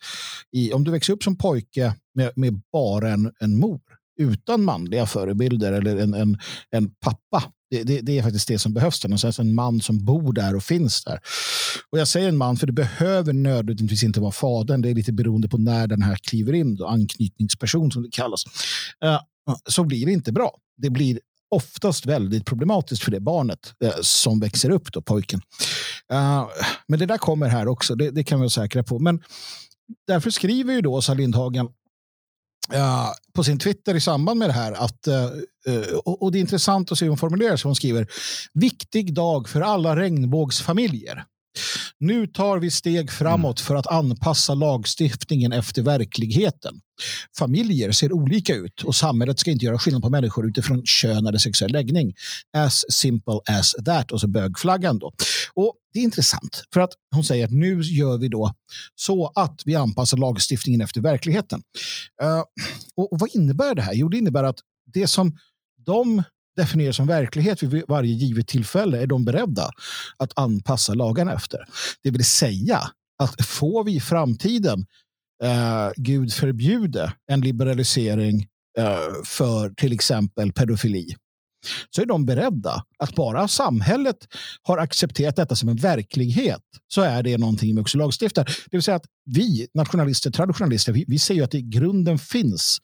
[0.51, 3.79] i, om du växer upp som pojke med, med bara en, en mor
[4.21, 6.37] utan manliga förebilder eller en, en,
[6.71, 7.43] en pappa.
[7.69, 9.05] Det, det, det är faktiskt det som behövs.
[9.05, 11.19] Alltså en man som bor där och finns där.
[11.91, 14.81] Och Jag säger en man för det behöver nödvändigtvis inte vara fadern.
[14.81, 16.75] Det är lite beroende på när den här kliver in.
[16.75, 18.43] Då, anknytningsperson som det kallas.
[19.03, 19.19] Eh,
[19.69, 20.57] så blir det inte bra.
[20.77, 21.19] Det blir
[21.55, 25.41] oftast väldigt problematiskt för det barnet eh, som växer upp, då, pojken.
[26.13, 26.47] Eh,
[26.87, 28.99] men det där kommer här också, det, det kan vi vara säkra på.
[28.99, 29.21] Men
[30.07, 31.67] därför skriver ju då Åsa Lindhagen
[32.73, 34.71] Uh, på sin Twitter i samband med det här.
[34.71, 37.69] Att, uh, och, och, Det är intressant att se hur hon formulerar sig.
[37.69, 38.07] Hon skriver
[38.53, 41.25] viktig dag för alla regnbågsfamiljer.
[41.99, 46.81] Nu tar vi steg framåt för att anpassa lagstiftningen efter verkligheten.
[47.37, 51.37] Familjer ser olika ut och samhället ska inte göra skillnad på människor utifrån kön eller
[51.37, 52.13] sexuell läggning.
[52.57, 54.11] As simple as that.
[54.11, 55.13] Och så bögflaggan då.
[55.53, 58.53] Och det är intressant för att hon säger att nu gör vi då
[58.95, 61.61] så att vi anpassar lagstiftningen efter verkligheten.
[62.23, 62.43] Uh,
[62.95, 63.93] och, och vad innebär det här?
[63.93, 64.59] Jo, det innebär att
[64.93, 65.37] det som
[65.85, 66.23] de
[66.57, 69.71] definierar som verklighet vid varje givet tillfälle är de beredda
[70.17, 71.65] att anpassa lagarna efter.
[72.03, 72.81] Det vill säga
[73.23, 74.85] att får vi i framtiden,
[75.43, 81.15] eh, Gud förbjude, en liberalisering eh, för till exempel pedofili
[81.89, 84.17] så är de beredda att bara samhället
[84.61, 88.43] har accepterat detta som en verklighet så är det någonting vi också lagstiftar.
[88.43, 92.77] Det vill säga att vi nationalister, traditionalister, vi, vi ju att det i grunden finns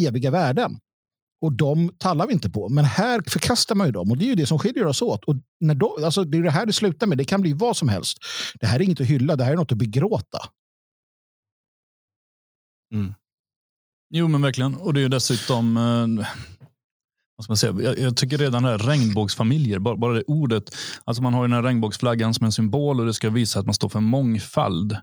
[0.00, 0.78] eviga värden.
[1.40, 2.68] Och de tallar vi inte på.
[2.68, 4.10] Men här förkastar man ju dem.
[4.10, 5.24] Och det är ju det som skiljer oss åt.
[5.24, 7.18] Och när de, alltså det är det här det slutar med.
[7.18, 8.18] Det kan bli vad som helst.
[8.60, 9.36] Det här är inget att hylla.
[9.36, 10.38] Det här är något att begråta.
[12.94, 13.14] Mm.
[14.10, 14.74] Jo, men verkligen.
[14.74, 15.76] Och det är ju dessutom...
[15.76, 16.26] Eh,
[17.36, 17.90] vad ska man säga?
[17.90, 20.76] Jag, jag tycker redan det här regnbågsfamiljer, bara, bara det ordet.
[21.04, 23.66] Alltså man har ju den här regnbågsflaggan som en symbol och det ska visa att
[23.66, 24.92] man står för mångfald.
[24.92, 24.98] Eh,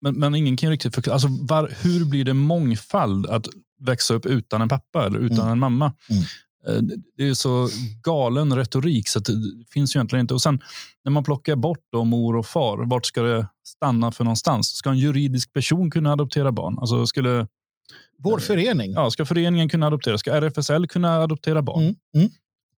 [0.00, 1.14] men, men ingen kan riktigt förklara.
[1.14, 3.26] Alltså, var, hur blir det mångfald?
[3.26, 3.46] Att
[3.80, 5.52] växa upp utan en pappa eller utan mm.
[5.52, 5.92] en mamma.
[6.10, 6.22] Mm.
[6.66, 7.68] Eh, det är så
[8.02, 9.32] galen retorik så det
[9.72, 10.34] finns ju egentligen inte.
[10.34, 10.60] Och sen
[11.04, 14.68] när man plockar bort då mor och far, vart ska det stanna för någonstans?
[14.68, 16.78] Ska en juridisk person kunna adoptera barn?
[16.78, 17.46] Alltså skulle
[18.18, 18.92] vår eh, förening?
[18.92, 20.18] Ja, ska föreningen kunna adoptera?
[20.18, 21.82] Ska RFSL kunna adoptera barn?
[21.82, 21.94] Mm.
[22.14, 22.30] Mm.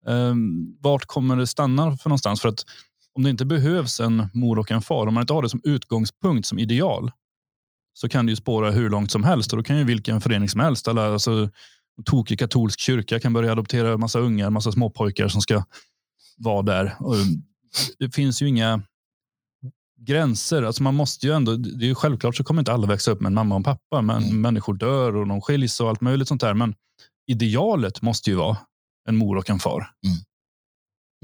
[0.08, 2.42] Um, vart kommer det stanna för någonstans?
[2.42, 2.66] För att
[3.15, 5.62] om det inte behövs en mor och en far, om man inte har det som
[5.63, 7.12] utgångspunkt, som ideal,
[7.93, 9.54] så kan det ju spåra hur långt som helst.
[9.54, 11.50] Och då kan ju vilken förening som helst, eller alltså,
[12.06, 15.63] tokig katolsk kyrka kan börja adoptera massa ungar, massa småpojkar som ska
[16.38, 16.95] vara där.
[17.00, 17.15] Och
[18.00, 18.82] det finns ju inga
[20.00, 20.63] gränser.
[20.63, 23.21] Alltså man måste ju ändå, det är ju självklart så kommer inte alla växa upp
[23.21, 24.41] med en mamma och en pappa, men mm.
[24.41, 26.54] människor dör och de skiljs och allt möjligt sånt där.
[26.54, 26.76] Men
[27.28, 28.58] idealet måste ju vara
[29.08, 29.88] en mor och en far.
[30.06, 30.17] Mm.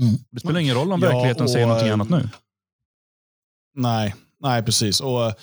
[0.01, 0.15] Mm.
[0.31, 2.29] Det spelar ingen roll om ja, verkligheten och, säger någonting annat nu.
[3.75, 5.01] Nej, nej precis.
[5.01, 5.33] Och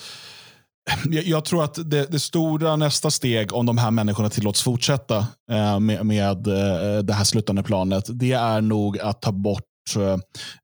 [1.11, 5.81] jag tror att det, det, stora nästa steg, om de här människorna tillåts fortsätta eh,
[5.81, 9.63] med, med eh, det här slutande planet, det är nog att ta bort,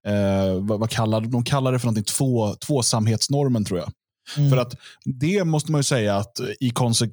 [0.06, 3.92] eh, vad, vad kallar de kallar det för någonting, två, tvåsamhetsnormen tror jag.
[4.36, 4.50] Mm.
[4.50, 7.08] För att det måste man ju säga att i konse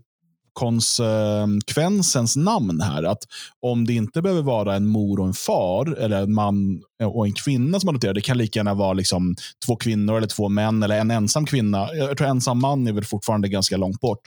[0.57, 3.03] konsekvensens namn här.
[3.03, 3.23] Att
[3.61, 7.33] om det inte behöver vara en mor och en far, eller en man och en
[7.33, 8.13] kvinna som adopterar.
[8.13, 11.95] Det kan lika gärna vara liksom två kvinnor eller två män eller en ensam kvinna.
[11.95, 14.21] Jag tror ensam man är väl fortfarande ganska långt bort.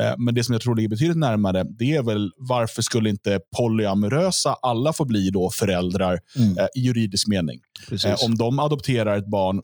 [0.00, 3.40] Eh, men det som jag tror ligger betydligt närmare, det är väl varför skulle inte
[3.56, 6.58] polyamorösa alla få bli då föräldrar mm.
[6.58, 7.60] eh, i juridisk mening?
[8.04, 9.60] Eh, om de adopterar ett barn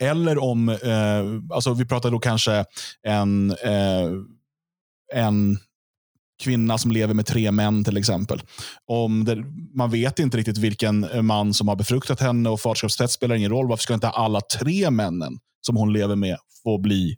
[0.00, 2.64] eller om, eh, alltså vi pratar då kanske
[3.02, 4.10] en, eh,
[5.14, 5.58] en
[6.42, 8.42] kvinna som lever med tre män till exempel.
[8.86, 9.44] Om det,
[9.74, 13.68] man vet inte riktigt vilken man som har befruktat henne och faderskapstest spelar ingen roll.
[13.68, 17.16] Varför ska inte alla tre männen som hon lever med få bli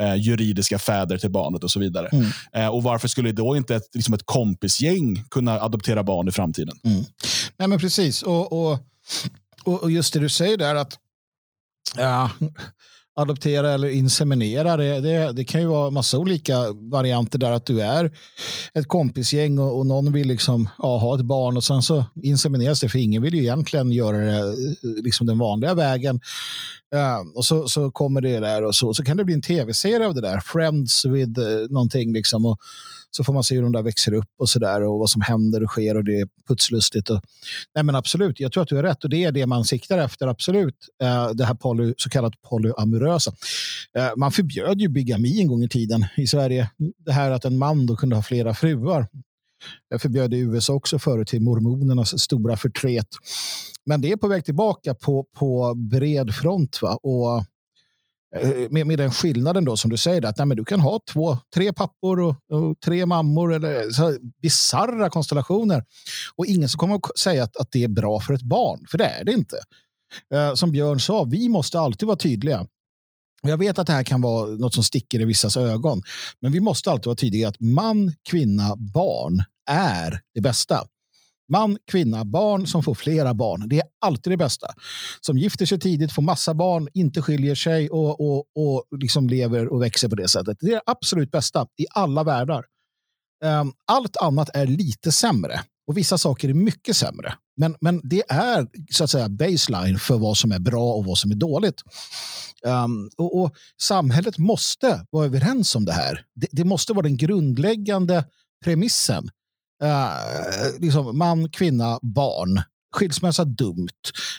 [0.00, 2.08] eh, juridiska fäder till barnet och så vidare.
[2.08, 2.26] Mm.
[2.52, 6.78] Eh, och Varför skulle då inte ett, liksom ett kompisgäng kunna adoptera barn i framtiden?
[6.84, 7.04] Mm.
[7.56, 8.22] Nej, men Precis.
[8.22, 8.78] Och, och,
[9.64, 10.98] och just det du säger där att
[11.96, 12.30] ja,
[13.18, 14.76] adoptera eller inseminera.
[14.76, 18.10] Det, det, det, kan ju vara massa olika varianter där att du är
[18.74, 22.80] ett kompisgäng och, och någon vill liksom, ja, ha ett barn och sen så insemineras
[22.80, 24.54] det för ingen vill ju egentligen göra det eh,
[25.02, 26.20] liksom den vanliga vägen.
[26.90, 30.06] Ja, och så, så kommer det där och så, så kan det bli en tv-serie
[30.06, 30.40] av det där.
[30.40, 32.46] Friends with uh, någonting liksom.
[32.46, 32.58] Och,
[33.10, 35.22] så får man se hur de där växer upp och så där och vad som
[35.22, 37.10] händer och sker och det är putslustigt.
[37.10, 37.20] Och,
[37.74, 39.98] nej men absolut, jag tror att du har rätt och det är det man siktar
[39.98, 40.76] efter, absolut.
[41.02, 43.32] Eh, det här poly, så kallat polyamorösa.
[43.98, 46.70] Eh, man förbjöd ju bigami en gång i tiden i Sverige.
[47.04, 49.06] Det här att en man då kunde ha flera fruar.
[49.90, 53.08] Det förbjöd i USA också förut till mormonernas stora förtret.
[53.86, 56.78] Men det är på väg tillbaka på, på bred front.
[56.82, 56.98] Va?
[57.02, 57.44] Och
[58.36, 61.00] Eh, med, med den skillnaden då som du säger, att nej, men du kan ha
[61.12, 65.84] två, tre pappor och, och tre mammor eller eh, så bizarra konstellationer.
[66.36, 68.98] Och ingen som kommer att säga att, att det är bra för ett barn, för
[68.98, 69.56] det är det inte.
[70.34, 72.66] Eh, som Björn sa, vi måste alltid vara tydliga.
[73.42, 76.02] Jag vet att det här kan vara något som sticker i vissas ögon,
[76.40, 80.86] men vi måste alltid vara tydliga att man, kvinna, barn är det bästa.
[81.48, 83.68] Man, kvinna, barn som får flera barn.
[83.68, 84.66] Det är alltid det bästa.
[85.20, 89.68] Som gifter sig tidigt, får massa barn, inte skiljer sig och, och, och liksom lever
[89.72, 90.56] och växer på det sättet.
[90.60, 92.64] Det är det absolut bästa i alla världar.
[93.44, 97.34] Ehm, allt annat är lite sämre och vissa saker är mycket sämre.
[97.56, 101.18] Men, men det är så att säga baseline för vad som är bra och vad
[101.18, 101.82] som är dåligt.
[102.64, 106.24] Um, och, och, Samhället måste vara överens om det här.
[106.34, 108.24] Det, det måste vara den grundläggande
[108.64, 109.30] premissen
[109.84, 112.62] Uh, liksom man, kvinna, barn.
[112.90, 113.88] Skilsmässa, dumt.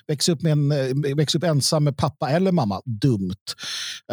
[0.08, 3.36] Växa upp, med en, eh, väx upp ensam med pappa eller mamma, dumt.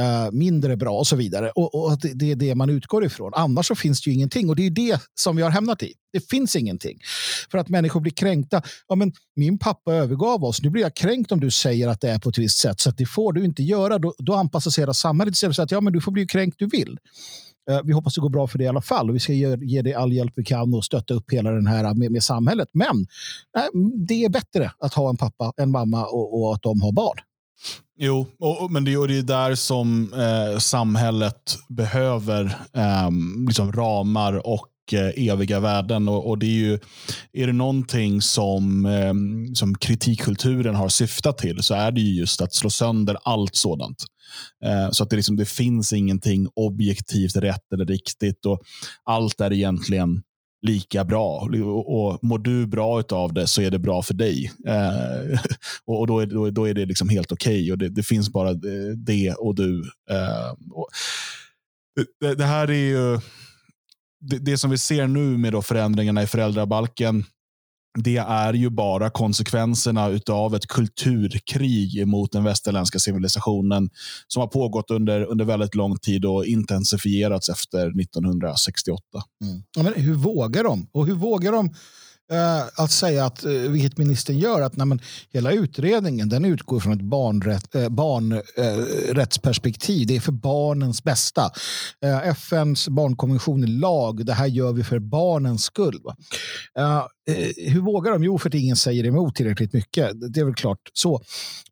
[0.00, 1.50] Uh, mindre bra och så vidare.
[1.50, 3.32] Och, och det, det, är det man utgår ifrån.
[3.34, 4.48] Annars så finns det ju ingenting.
[4.48, 5.92] Och det är det som vi har hamnat i.
[6.12, 6.98] Det finns ingenting.
[7.50, 8.62] För att människor blir kränkta.
[8.88, 10.62] Ja, men min pappa övergav oss.
[10.62, 12.80] Nu blir jag kränkt om du säger att det är på ett visst sätt.
[12.80, 13.98] Så det får du inte göra.
[13.98, 16.58] Då, då anpassar sig hela samhället istället för att ja, men du får bli kränkt
[16.58, 16.98] du vill.
[17.70, 19.09] Eh, vi hoppas det går bra för det i alla fall.
[19.09, 21.66] Och vi ska ge, ge dig all hjälp vi kan och stötta upp hela den
[21.66, 22.68] här eh, med, med samhället.
[22.72, 23.07] Men
[23.57, 26.92] eh, det är bättre att ha en pappa, en mamma och, och att de har
[26.92, 27.18] barn.
[27.98, 33.11] Jo, och, men det är där som eh, samhället behöver eh,
[33.46, 36.09] liksom ramar och Eh, eviga värden.
[36.09, 36.79] Och, och, det är ju,
[37.33, 42.40] är det någonting som, ehm, som kritikkulturen har syftat till så är det ju just
[42.40, 44.05] att slå sönder allt sådant.
[44.64, 48.46] Eh, så att det, liksom, det finns ingenting objektivt rätt eller riktigt.
[48.46, 48.62] och
[49.05, 50.22] Allt är egentligen
[50.66, 51.49] lika bra.
[51.64, 54.53] Och, och Mår du bra av det så är det bra för dig.
[54.66, 55.40] Eh,
[55.87, 57.62] och, och då, är, då, då, är det liksom helt okej.
[57.62, 57.72] Okay.
[57.72, 59.83] Och det, det, finns bara eh, det och du.
[60.11, 60.88] Eh, och
[62.20, 63.20] det, det, här är ju
[64.20, 67.24] det, det, som vi ser nu med då förändringarna i föräldrabalken
[67.98, 73.90] det är ju bara konsekvenserna av ett kulturkrig mot den västerländska civilisationen
[74.29, 79.02] som har pågått under, under väldigt lång tid och intensifierats efter 1968.
[79.44, 79.62] Mm.
[79.76, 80.88] Ja, men hur vågar de?
[80.92, 81.74] Och hur vågar de
[82.32, 85.00] Eh, att säga att, eh, vilket ministern gör, att nej, men,
[85.32, 90.02] hela utredningen den utgår från ett barnrätt, eh, barnrättsperspektiv.
[90.02, 91.50] Eh, det är för barnens bästa.
[92.24, 94.26] FNs barnkonvention är lag.
[94.26, 96.00] Det här gör vi för barnens skull.
[97.56, 98.24] hur vågar de?
[98.24, 100.10] Jo, för att ingen säger emot tillräckligt mycket.
[100.34, 101.20] Det är väl klart så.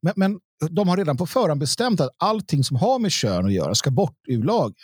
[0.03, 0.39] Men, men
[0.71, 3.91] de har redan på förhand bestämt att allting som har med kön att göra ska
[3.91, 4.75] bort ur lagen.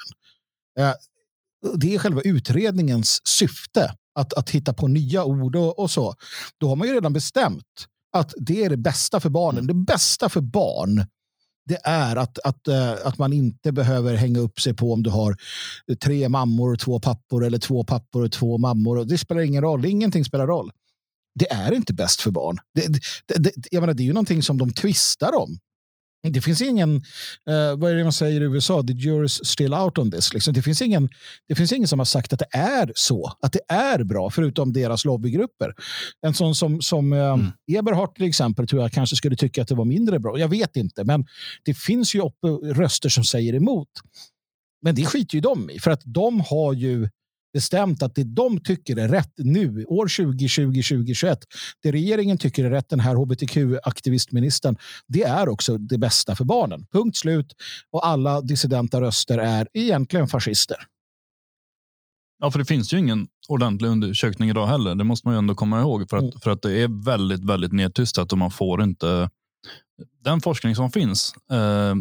[1.75, 6.15] Det är själva utredningens syfte att, att hitta på nya ord och, och, så.
[6.59, 9.67] Då har man ju redan bestämt att det är det bästa för barnen.
[9.67, 11.05] Det bästa för barn
[11.67, 15.11] det är att, att, uh, att man inte behöver hänga upp sig på om du
[15.11, 15.37] har
[16.03, 19.05] tre mammor och två pappor eller två pappor och två mammor.
[19.05, 19.85] Det spelar ingen roll.
[19.85, 20.71] Ingenting spelar roll.
[21.35, 22.59] Det är inte bäst för barn.
[22.75, 22.87] Det,
[23.27, 25.59] det, det, jag menar, det är ju någonting som de tvistar om.
[26.23, 26.97] Det finns ingen,
[27.51, 30.35] eh, vad är det man säger i USA, the jury's still out on this.
[30.35, 30.55] Liksom.
[30.55, 31.09] Det, finns ingen,
[31.49, 34.73] det finns ingen som har sagt att det är så, att det är bra, förutom
[34.73, 35.75] deras lobbygrupper.
[36.27, 37.47] En sån som, som eh, mm.
[37.73, 40.39] Eberhardt till exempel tror jag kanske skulle tycka att det var mindre bra.
[40.39, 41.27] Jag vet inte, men
[41.65, 42.23] det finns ju
[42.75, 43.89] röster som säger emot.
[44.83, 47.09] Men det skiter ju de i, för att de har ju
[47.53, 51.39] bestämt att det de tycker är rätt nu, år 2020, 2021,
[51.83, 56.87] det regeringen tycker är rätt, den här hbtq-aktivistministern, det är också det bästa för barnen.
[56.93, 57.55] Punkt slut.
[57.91, 60.77] Och alla dissidenta röster är egentligen fascister.
[62.39, 64.95] Ja, för det finns ju ingen ordentlig undersökning idag heller.
[64.95, 66.41] Det måste man ju ändå komma ihåg för att, mm.
[66.41, 69.31] för att det är väldigt, väldigt nedtystat och man får inte.
[70.25, 71.95] Den forskning som finns eh,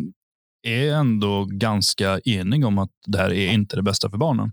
[0.63, 4.51] är ändå ganska enig om att det här är inte det bästa för barnen.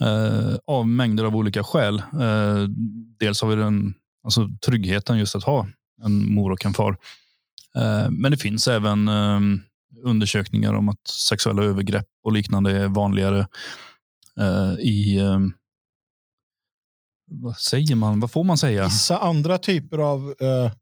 [0.00, 1.98] Eh, av mängder av olika skäl.
[1.98, 2.68] Eh,
[3.18, 5.66] dels har vi den alltså, tryggheten just att ha
[6.02, 6.96] en mor och en far.
[7.76, 9.40] Eh, men det finns även eh,
[10.04, 13.46] undersökningar om att sexuella övergrepp och liknande är vanligare
[14.40, 15.38] eh, i eh,
[17.30, 18.20] vad säger man?
[18.20, 18.84] Vad får man säga?
[18.84, 20.72] Vissa andra typer av eh,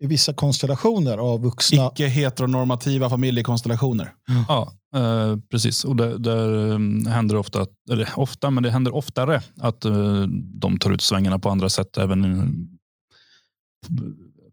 [0.00, 1.90] i vissa konstellationer av vuxna.
[1.92, 4.14] Icke heteronormativa familjekonstellationer.
[4.48, 5.84] Ja, eh, precis.
[5.84, 10.22] Och där, där eh, händer det ofta, eller ofta, men det händer oftare att eh,
[10.60, 12.20] de tar ut svängarna på andra sätt, även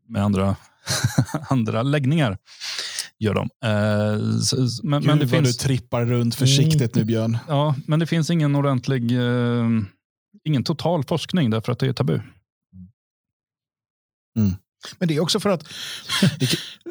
[0.08, 0.56] med andra,
[1.50, 2.38] andra läggningar.
[3.20, 3.50] Gör de.
[3.66, 4.20] Eh,
[4.84, 5.58] men, Gud, men det finns...
[5.58, 7.38] du trippar runt försiktigt nu Björn.
[7.48, 9.70] Ja, men det finns ingen ordentlig, eh,
[10.44, 12.20] ingen total forskning därför att det är tabu.
[14.38, 14.56] Mm.
[15.00, 15.64] Men det är också för att,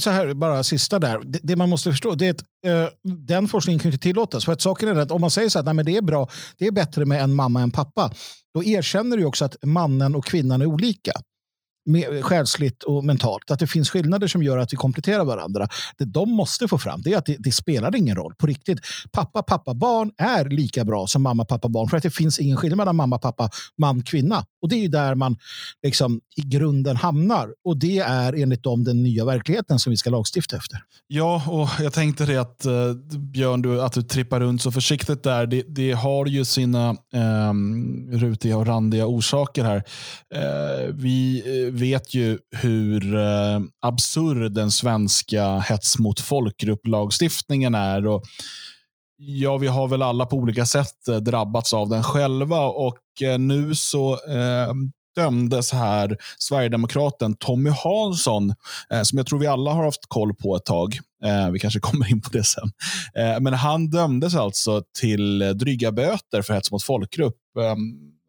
[0.00, 3.48] så här, bara sista där, det, det man måste förstå det är att uh, den
[3.48, 4.44] forskningen kan inte tillåtas.
[4.44, 6.28] För att saken är att om man säger så att nej, men det är bra,
[6.58, 8.12] det är bättre med en mamma än pappa,
[8.54, 11.12] då erkänner du också att mannen och kvinnan är olika
[12.22, 13.50] själsligt och mentalt.
[13.50, 15.68] Att det finns skillnader som gör att vi kompletterar varandra.
[15.98, 18.80] Det de måste få fram det är att det, det spelar ingen roll på riktigt.
[19.12, 21.88] Pappa, pappa, barn är lika bra som mamma, pappa, barn.
[21.88, 24.44] För att det finns ingen skillnad mellan mamma, pappa, man, kvinna.
[24.62, 25.36] Och det är ju där man
[25.82, 27.48] liksom, i grunden hamnar.
[27.64, 30.78] Och det är enligt dem den nya verkligheten som vi ska lagstifta efter.
[31.06, 35.22] Ja, och jag tänkte det att eh, Björn, du, att du trippar runt så försiktigt
[35.22, 35.46] där.
[35.46, 37.52] Det, det har ju sina eh,
[38.18, 39.82] rutiga och randiga orsaker här.
[40.34, 48.06] Eh, vi eh, vet ju hur eh, absurd den svenska hets mot folkgrupplagstiftningen är.
[48.06, 48.22] Och,
[49.16, 53.38] ja, vi har väl alla på olika sätt eh, drabbats av den själva och eh,
[53.38, 54.18] nu så
[55.16, 58.54] dömdes här Sverigedemokraten Tommy Hansson,
[58.90, 60.98] eh, som jag tror vi alla har haft koll på ett tag.
[61.24, 62.70] Eh, vi kanske kommer in på det sen.
[63.14, 67.36] Eh, men han dömdes alltså till dryga böter för hets mot folkgrupp.
[67.58, 67.76] Eh,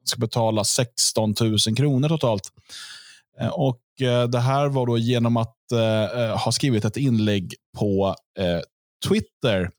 [0.03, 2.43] ska betala 16 000 kronor totalt.
[3.39, 8.15] Eh, och eh, Det här var då genom att eh, ha skrivit ett inlägg på
[9.07, 9.71] Twitter.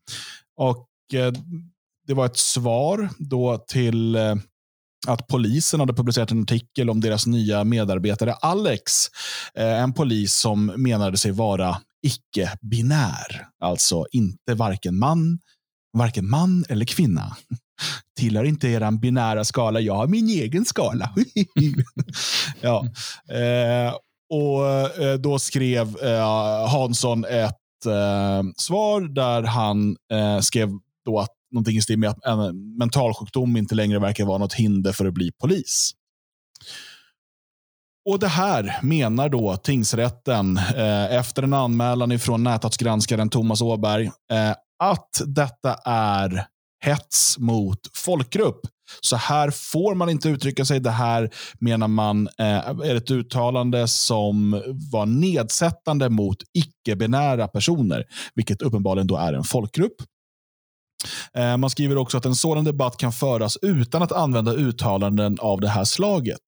[0.57, 0.89] Och
[2.07, 4.17] Det var ett svar då till
[5.07, 8.93] att polisen hade publicerat en artikel om deras nya medarbetare Alex.
[9.55, 13.47] Eh, en polis som menade sig vara icke-binär.
[13.61, 15.39] Alltså inte varken man,
[15.99, 17.37] varken man eller kvinna.
[18.19, 19.81] Tillhör inte er binära skala.
[19.81, 21.15] Jag har min egen skala.
[22.61, 22.87] ja.
[23.29, 23.95] Eh,
[24.31, 24.67] och
[25.05, 29.97] eh, Då skrev eh, Hansson ett eh, svar där han
[30.43, 30.69] skrev
[31.05, 34.93] då att någonting i stil med att en mentalsjukdom inte längre verkar vara något hinder
[34.93, 35.93] för att bli polis.
[38.05, 44.51] Och Det här menar då tingsrätten eh, efter en anmälan från näthatsgranskaren Thomas Åberg eh,
[44.79, 46.47] att detta är
[46.83, 48.61] hets mot folkgrupp.
[49.01, 50.81] Så här får man inte uttrycka sig.
[50.81, 58.63] Det här menar man eh, är ett uttalande som var nedsättande mot icke-binära personer, vilket
[58.63, 59.97] uppenbarligen då är en folkgrupp.
[61.35, 65.61] Eh, man skriver också att en sådan debatt kan föras utan att använda uttalanden av
[65.61, 66.41] det här slaget.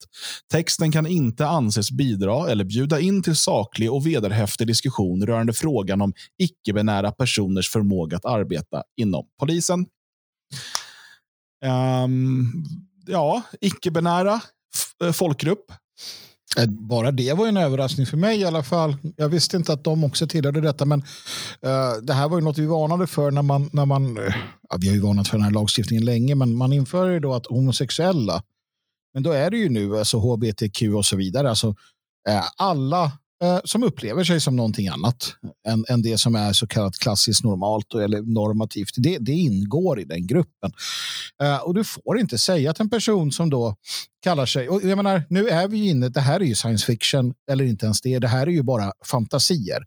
[0.52, 6.00] Texten kan inte anses bidra eller bjuda in till saklig och vederhäftig diskussion rörande frågan
[6.02, 9.86] om icke-binära personers förmåga att arbeta inom polisen.
[11.64, 12.64] Um,
[13.06, 14.40] ja, icke-binära
[15.04, 15.72] eh, folkgrupp
[16.58, 18.96] eh, bara det var en överraskning för mig i alla fall.
[19.16, 21.00] Jag visste inte att de också tillhörde detta, men
[21.66, 24.34] uh, det här var ju något vi varnade för när man, när man uh,
[24.70, 27.34] ja, vi har ju varnat för den här lagstiftningen länge, men man inför ju då
[27.34, 28.42] att homosexuella,
[29.14, 33.12] men då är det ju nu alltså hbtq och så vidare, alltså uh, alla
[33.44, 35.34] Eh, som upplever sig som någonting annat
[35.68, 38.94] än, än det som är så kallat klassiskt normalt eller normativt.
[38.96, 40.72] Det, det ingår i den gruppen.
[41.42, 43.76] Eh, och du får inte säga att en person som då
[44.22, 47.34] kallar sig, och jag menar, nu är vi inne, det här är ju science fiction,
[47.50, 49.84] eller inte ens det, det här är ju bara fantasier.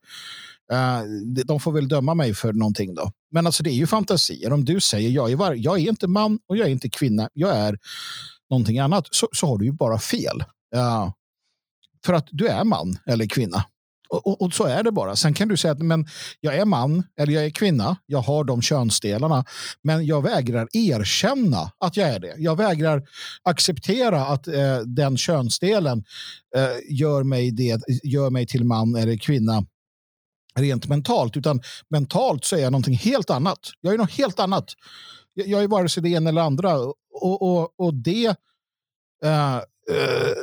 [0.73, 1.01] Uh,
[1.45, 3.11] de får väl döma mig för någonting då.
[3.31, 4.53] Men alltså det är ju fantasier.
[4.53, 7.29] Om du säger jag är, var, jag är inte man och jag är inte kvinna,
[7.33, 7.77] jag är
[8.49, 10.43] någonting annat, så, så har du ju bara fel.
[10.75, 11.11] Uh,
[12.07, 13.63] för att du är man eller kvinna.
[14.09, 15.15] Och, och, och, så är det bara.
[15.15, 16.07] Sen kan du säga att men
[16.39, 17.97] jag är man eller jag är kvinna.
[18.05, 19.45] Jag har de könsdelarna.
[19.81, 22.35] Men jag vägrar erkänna att jag är det.
[22.37, 23.03] Jag vägrar
[23.43, 26.03] acceptera att eh, den könsdelen
[26.55, 29.65] eh, gör, mig det, gör mig till man eller kvinna
[30.59, 31.37] rent mentalt.
[31.37, 33.59] Utan mentalt så är jag någonting helt annat.
[33.81, 34.65] Jag är något helt annat.
[35.33, 36.77] Jag, jag är vare sig det ena eller andra.
[37.21, 38.35] Och, och, och det
[39.23, 39.59] eh,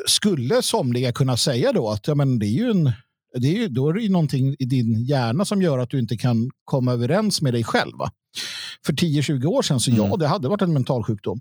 [0.07, 2.93] skulle somliga kunna säga då att ja, men det är ju en,
[3.35, 5.99] det är ju, då är det ju någonting i din hjärna som gör att du
[5.99, 7.97] inte kan komma överens med dig själv.
[7.99, 8.11] Va?
[8.87, 10.07] För 10-20 år sedan så mm.
[10.07, 11.41] ja, det hade varit en mental sjukdom.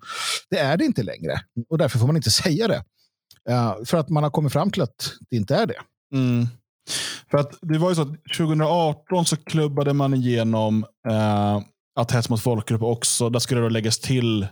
[0.50, 2.84] Det är det inte längre och därför får man inte säga det.
[3.50, 5.82] Uh, för att man har kommit fram till att det inte är det.
[6.14, 6.48] Mm.
[7.32, 11.62] För att det var ju så att 2018 så klubbade man igenom uh,
[12.00, 14.48] att hets mot folkgrupp också, där skulle det läggas till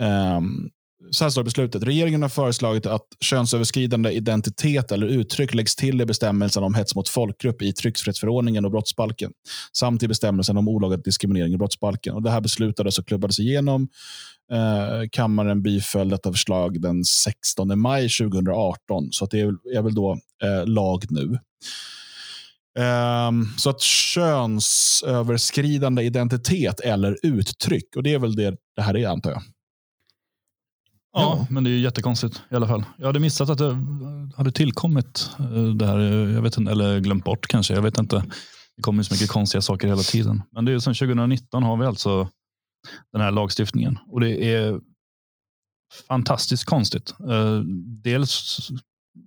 [0.00, 0.70] um,
[1.10, 1.82] så här står beslutet.
[1.82, 7.08] Regeringen har föreslagit att könsöverskridande identitet eller uttryck läggs till i bestämmelsen om hets mot
[7.08, 9.32] folkgrupp i tryckfrihetsförordningen och brottsbalken
[9.72, 12.14] samt i bestämmelsen om olaga diskriminering i brottsbalken.
[12.14, 13.88] Och det här beslutades och klubbades igenom.
[14.52, 20.18] Eh, kammaren biföll detta förslag den 16 maj 2018, så att det är, väl då
[20.42, 21.38] eh, lag nu.
[22.78, 29.08] Um, så att könsöverskridande identitet eller uttryck, och det är väl det det här är
[29.08, 29.42] antar jag.
[31.14, 32.84] Ja, men det är ju jättekonstigt i alla fall.
[32.96, 33.76] Jag hade missat att det
[34.36, 35.98] hade tillkommit eh, det här.
[35.98, 37.74] Eh, jag vet inte, eller glömt bort kanske.
[37.74, 38.24] Jag vet inte.
[38.76, 40.42] Det kommer så mycket konstiga saker hela tiden.
[40.52, 42.28] Men det är sedan 2019 har vi alltså
[43.12, 44.80] den här lagstiftningen och det är
[46.08, 47.14] fantastiskt konstigt.
[47.20, 47.60] Eh,
[48.02, 48.58] dels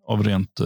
[0.07, 0.61] av rent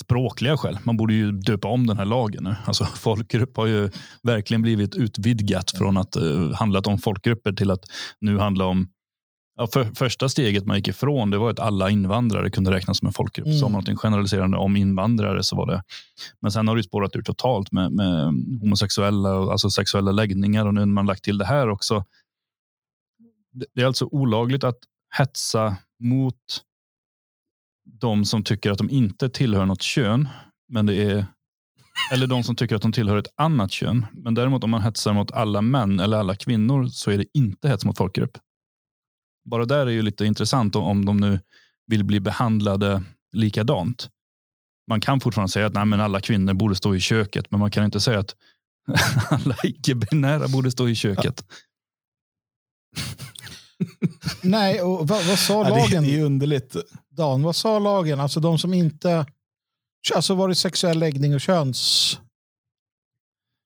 [0.00, 0.78] språkliga skäl.
[0.84, 2.56] Man borde ju döpa om den här lagen nu.
[2.64, 3.90] Alltså, folkgrupp har ju
[4.22, 6.16] verkligen blivit utvidgat från att
[6.54, 7.84] handlat om folkgrupper till att
[8.20, 8.88] nu handla om
[9.60, 13.06] Ja, för, första steget man gick ifrån det var att alla invandrare kunde räknas som
[13.06, 13.46] en folkgrupp.
[13.46, 13.58] Mm.
[13.58, 15.82] Som något generaliserande om invandrare så var det.
[16.40, 18.24] Men sen har det spårat ur totalt med, med
[18.60, 22.04] homosexuella, alltså sexuella läggningar och nu har man lagt till det här också.
[23.74, 24.78] Det är alltså olagligt att
[25.18, 26.62] hetsa mot
[28.00, 30.28] de som tycker att de inte tillhör något kön,
[30.68, 31.26] men det är
[32.12, 34.06] eller de som tycker att de tillhör ett annat kön.
[34.12, 37.68] Men däremot om man hetsar mot alla män eller alla kvinnor så är det inte
[37.68, 38.38] hets mot folkgrupp
[39.48, 41.40] bara där är ju lite intressant om de nu
[41.86, 44.08] vill bli behandlade likadant.
[44.88, 47.70] Man kan fortfarande säga att nej, men alla kvinnor borde stå i köket, men man
[47.70, 48.36] kan inte säga att
[49.30, 51.44] alla icke-binära borde stå i köket.
[54.42, 56.04] nej, och vad, vad sa lagen?
[56.04, 56.76] det är underligt.
[57.10, 58.20] Dan, vad sa lagen?
[58.20, 59.26] Alltså de som inte...
[60.14, 62.20] Alltså var det sexuell läggning och köns...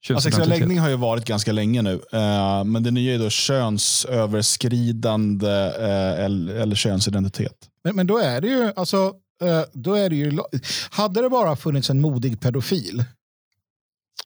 [0.08, 1.94] Ja, sexuell läggning har ju varit ganska länge nu.
[1.94, 7.56] Uh, men det nya är då könsöverskridande uh, eller, eller könsidentitet.
[7.84, 9.12] Men, men då är det ju, alltså, uh,
[9.72, 10.38] då är det ju,
[10.90, 13.04] hade det bara funnits en modig pedofil,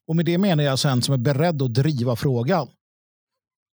[0.07, 2.67] och med det menar jag alltså en som är beredd att driva frågan,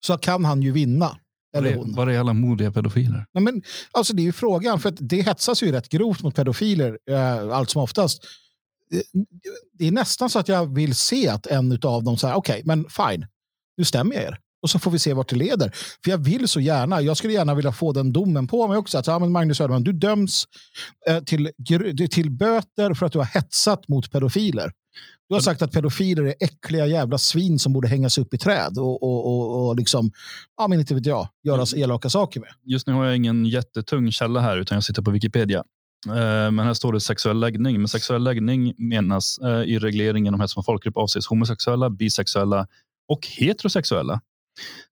[0.07, 1.19] så kan han ju vinna.
[1.57, 1.95] Eller hon.
[1.95, 3.27] Var är alla modiga pedofiler?
[3.35, 6.99] Nej, men, alltså det är ju frågan, för det hetsas ju rätt grovt mot pedofiler
[7.53, 8.25] allt som oftast
[9.79, 12.63] det är nästan så att jag vill se att en av dem säger okej, okay,
[12.65, 13.27] men fine,
[13.77, 14.39] nu stämmer jag er.
[14.63, 15.73] Och så får vi se vart det leder.
[16.05, 18.99] För jag vill så gärna, jag skulle gärna vilja få den domen på mig också.
[18.99, 20.45] Att, ja, men Magnus Söderman, du döms
[21.09, 21.51] eh, till,
[22.11, 24.73] till böter för att du har hetsat mot pedofiler.
[25.29, 28.79] Du har sagt att pedofiler är äckliga jävla svin som borde hängas upp i träd
[28.79, 30.11] och, och, och, och liksom,
[30.57, 31.85] ja men inte vet jag, göras mm.
[31.85, 32.49] elaka saker med.
[32.65, 35.65] Just nu har jag ingen jättetung källa här utan jag sitter på Wikipedia.
[36.07, 37.81] Eh, men här står det sexuell läggning.
[37.81, 42.67] Med sexuell läggning menas eh, i regleringen om hets mot folkgrupp avses homosexuella, bisexuella
[43.09, 44.21] och heterosexuella.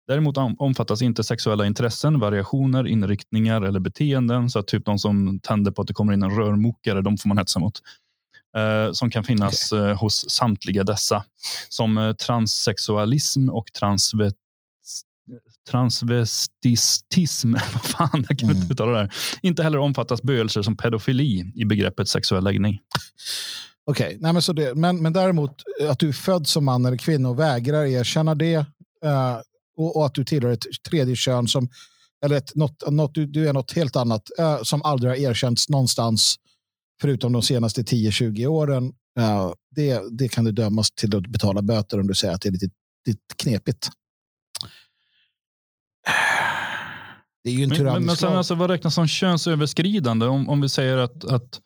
[0.08, 4.50] Däremot omfattas inte sexuella intressen, variationer, inriktningar eller beteenden.
[4.50, 7.28] Så att typ de som tänder på att det kommer in en rörmokare, de får
[7.28, 7.80] man hetsa mot.
[8.56, 9.92] Eh, som kan finnas okay.
[9.92, 11.24] hos samtliga dessa.
[11.68, 14.34] Som transsexualism och transvet
[15.70, 18.62] transvestism, vad fan, jag kan mm.
[18.62, 19.14] inte uttala det här.
[19.42, 22.78] Inte heller omfattas böjelser som pedofili i begreppet sexuell läggning.
[23.84, 24.32] Okej, okay.
[24.32, 28.34] men, men, men däremot att du är född som man eller kvinna och vägrar erkänna
[28.34, 29.40] det uh,
[29.76, 31.68] och, och, att du tillhör ett tredje kön som,
[32.24, 35.68] eller ett, något, något, du, du är något helt annat uh, som aldrig har erkänts
[35.68, 36.36] någonstans
[37.00, 38.84] förutom de senaste 10-20 åren,
[39.18, 42.48] uh, det, det kan du dömas till att betala böter om du säger att det
[42.48, 42.68] är lite,
[43.06, 43.88] lite knepigt.
[47.44, 50.26] Det är ju en men, men, men sen alltså, vad räknas som könsöverskridande?
[50.26, 51.60] Om, om vi säger att, att,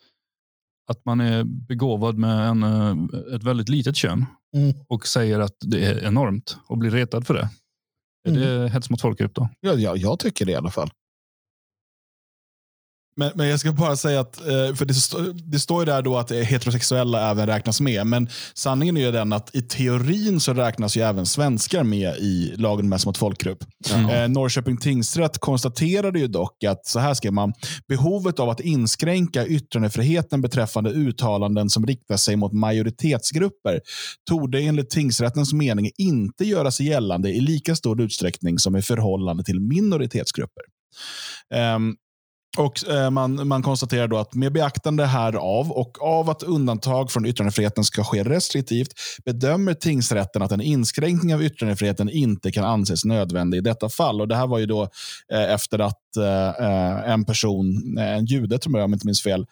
[0.90, 2.62] att man är begåvad med en,
[3.34, 4.74] ett väldigt litet kön mm.
[4.88, 7.48] och säger att det är enormt och blir retad för det.
[8.28, 8.40] Är mm.
[8.40, 9.48] det hets mot folkgrupp då?
[9.60, 10.90] Ja, ja, jag tycker det i alla fall.
[13.16, 16.02] Men, men jag ska bara säga att, eh, för det, stå, det står ju där
[16.02, 18.06] då att heterosexuella även räknas med.
[18.06, 22.54] Men sanningen är ju den att i teorin så räknas ju även svenskar med i
[22.56, 23.64] lagen om mot folkgrupp.
[23.94, 24.10] Mm.
[24.10, 27.52] Eh, Norrköping tingsrätt konstaterade ju dock att, så här skrev man,
[27.88, 33.80] behovet av att inskränka yttrandefriheten beträffande uttalanden som riktar sig mot majoritetsgrupper
[34.28, 39.44] torde enligt tingsrättens mening inte göra sig gällande i lika stor utsträckning som i förhållande
[39.44, 40.62] till minoritetsgrupper.
[41.54, 41.96] Um,
[42.56, 47.26] och eh, man, man konstaterar då att med beaktande härav och av att undantag från
[47.26, 48.92] yttrandefriheten ska ske restriktivt
[49.24, 54.20] bedömer tingsrätten att en inskränkning av yttrandefriheten inte kan anses nödvändig i detta fall.
[54.20, 54.82] Och Det här var ju då
[55.32, 59.06] eh, efter att Eh, eh, en person, eh, en jude tror jag om jag inte
[59.06, 59.46] minns fel,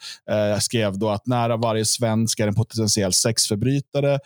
[0.61, 4.19] skrev då att nära varje svensk är en potentiell sexförbrytare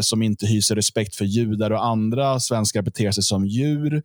[0.00, 2.40] som inte hyser respekt för judar och andra.
[2.40, 4.02] Svenskar beter sig som djur.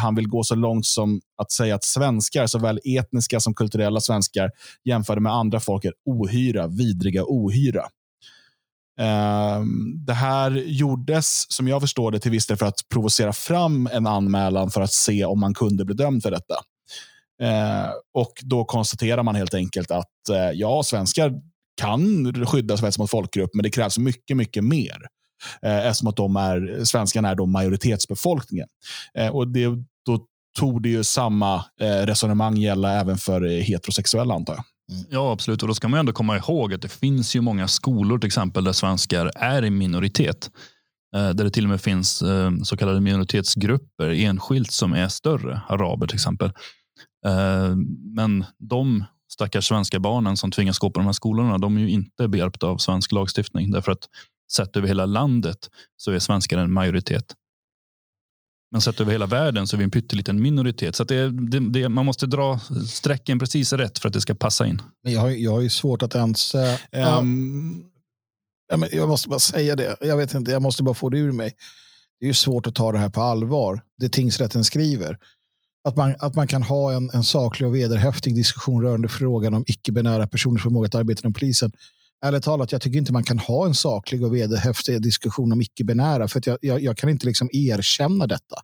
[0.00, 4.50] Han vill gå så långt som att säga att svenskar, såväl etniska som kulturella svenskar,
[4.84, 7.84] jämförda med andra folk är ohyra, vidriga ohyra.
[8.98, 13.88] Ehm, det här gjordes, som jag förstår det, till viss del för att provocera fram
[13.92, 16.54] en anmälan för att se om man kunde bli dömd för detta.
[17.42, 21.32] Eh, och Då konstaterar man helt enkelt att eh, ja, svenskar
[21.80, 25.06] kan skyddas mot folkgrupp, men det krävs mycket, mycket mer.
[25.62, 28.68] Eh, eftersom att de är, svenskarna är då majoritetsbefolkningen.
[29.18, 29.66] Eh, och det,
[30.06, 30.26] då
[30.58, 34.64] tog det ju samma eh, resonemang gälla även för eh, heterosexuella antar jag.
[34.92, 35.04] Mm.
[35.10, 35.62] Ja, absolut.
[35.62, 38.64] Och då ska man ändå komma ihåg att det finns ju många skolor till exempel
[38.64, 40.50] där svenskar är i minoritet.
[41.16, 45.60] Eh, där det till och med finns eh, så kallade minoritetsgrupper enskilt som är större.
[45.68, 46.52] Araber till exempel.
[48.14, 51.90] Men de stackars svenska barnen som tvingas gå på de här skolorna, de är ju
[51.90, 53.70] inte behjälpta av svensk lagstiftning.
[53.70, 54.08] Därför att
[54.52, 57.34] sett över hela landet så är svenskar en majoritet.
[58.70, 60.96] Men sett över hela världen så är vi en pytteliten minoritet.
[60.96, 64.66] Så det, det, det, man måste dra strecken precis rätt för att det ska passa
[64.66, 64.82] in.
[65.02, 66.54] Jag har, jag har svårt att ens...
[66.54, 67.84] Um,
[68.68, 69.96] ja, men jag måste bara säga det.
[70.00, 71.52] Jag vet inte, jag måste bara få det ur mig.
[72.20, 73.82] Det är svårt att ta det här på allvar.
[73.98, 75.18] Det tingsrätten skriver.
[75.84, 79.64] Att man, att man kan ha en, en saklig och vederhäftig diskussion rörande frågan om
[79.66, 81.72] icke-binära personers förmåga att arbeta inom polisen.
[82.24, 86.28] Ärligt talat, jag tycker inte man kan ha en saklig och vederhäftig diskussion om icke-binära.
[86.28, 88.56] För jag, jag, jag, kan inte liksom erkänna detta.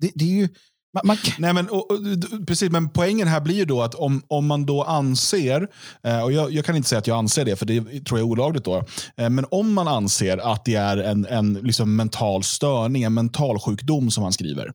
[0.00, 0.48] Det, det är ju...
[0.94, 1.16] Man, man...
[1.38, 1.98] Nej, men, och, och,
[2.46, 5.68] precis, men poängen här blir ju då att om, om man då anser,
[6.04, 8.26] eh, och jag, jag, kan inte säga att jag anser det, för det tror jag
[8.26, 8.84] är olagligt då.
[9.16, 13.58] Eh, men om man anser att det är en, en liksom mental störning, en mental
[13.58, 14.72] sjukdom som man skriver.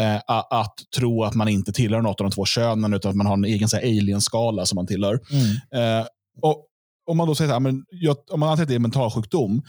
[0.00, 0.16] Eh,
[0.50, 3.34] att tro att man inte tillhör något av de två könen, utan att man har
[3.34, 5.20] en egen alien-skala som man tillhör.
[5.30, 6.06] Mm.
[6.42, 6.64] och
[7.06, 7.52] om man då säger
[8.10, 9.62] att om man anser att det är en mental sjukdom,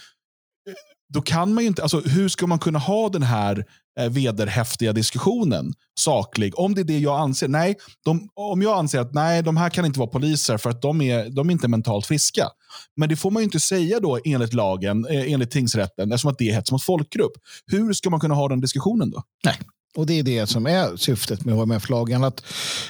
[1.13, 3.65] då kan man ju inte, alltså, hur ska man kunna ha den här
[3.99, 6.59] eh, vederhäftiga diskussionen saklig?
[6.59, 7.47] Om det är det jag anser.
[7.47, 7.75] Nej,
[8.05, 11.01] de, om jag anser att nej, de här kan inte vara poliser för att de
[11.01, 12.47] är, de är inte mentalt friska.
[12.95, 16.37] Men det får man ju inte säga då enligt lagen, eh, enligt tingsrätten, eftersom att
[16.37, 17.33] det är hets mot folkgrupp.
[17.65, 19.23] Hur ska man kunna ha den diskussionen då?
[19.45, 19.55] Nej,
[19.95, 22.23] och det är det som är syftet med HMF-lagen.
[22.23, 22.43] Att,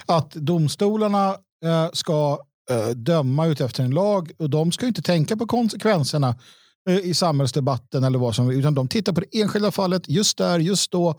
[0.06, 1.30] att domstolarna
[1.66, 2.40] eh, ska
[2.72, 6.36] eh, döma ut efter en lag och de ska inte tänka på konsekvenserna
[6.90, 10.60] Eh, i samhällsdebatten eller vad som utan de tittar på det enskilda fallet just där,
[10.60, 11.16] just då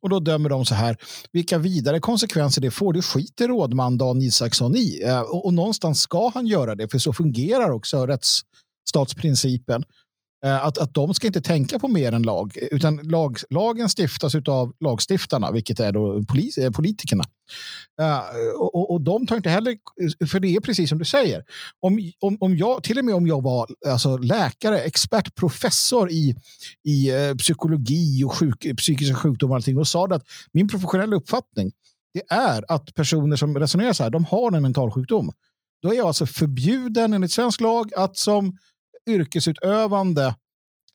[0.00, 0.96] och då dömer de så här.
[1.32, 6.00] Vilka vidare konsekvenser det får, det skiter rådman Dan Isaksson i eh, och, och någonstans
[6.00, 9.84] ska han göra det, för så fungerar också rättsstatsprincipen.
[10.44, 14.34] Eh, att, att de ska inte tänka på mer än lag, utan lag, lagen stiftas
[14.34, 17.24] av lagstiftarna, vilket är då polis, eh, politikerna.
[18.00, 19.76] Uh, och, och de tar inte heller,
[20.26, 21.44] för det är precis som du säger.
[21.80, 26.34] Om, om, om jag, till och med om jag var alltså, läkare, expert, professor i,
[26.84, 31.72] i uh, psykologi och sjuk, psykiska sjukdomar och, allting, och sa att min professionella uppfattning
[32.14, 35.32] det är att personer som resonerar så här, de har en mental sjukdom.
[35.82, 38.58] Då är jag alltså förbjuden enligt svensk lag att som
[39.06, 40.34] yrkesutövande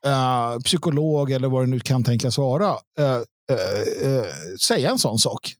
[0.06, 4.26] eh, psykolog eller vad det nu kan tänkas vara eh, eh, eh,
[4.68, 5.54] säga en sån sak.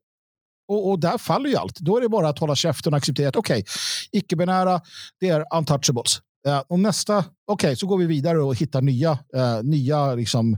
[0.68, 1.80] Och, och, där faller ju allt.
[1.80, 4.82] Då är det bara att hålla käften och acceptera att okej, okay, icke-binära,
[5.20, 6.22] det är untouchables.
[6.48, 9.20] Eh, och nästa, okej, okay, så går vi vidare och hittar nya,
[9.64, 10.58] nya liksom,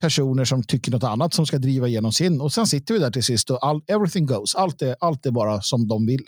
[0.00, 2.40] personer som tycker något annat som ska driva igenom sin.
[2.40, 4.54] Och sen sitter vi där till sist och all, everything goes.
[4.54, 6.26] Allt är, allt är bara som de vill.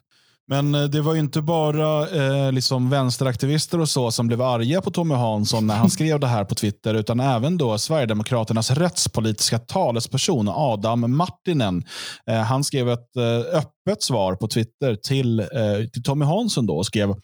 [0.50, 4.80] Men eh, det var ju inte bara eh, liksom vänsteraktivister och så som blev arga
[4.80, 9.58] på Tommy Hansson när han skrev det här på Twitter, utan även då Sverigedemokraternas rättspolitiska
[9.58, 11.84] talesperson Adam Martinen.
[12.26, 15.46] Eh, han skrev ett eh, öppet svar på Twitter till, eh,
[15.92, 17.14] till Tommy Hansson då och skrev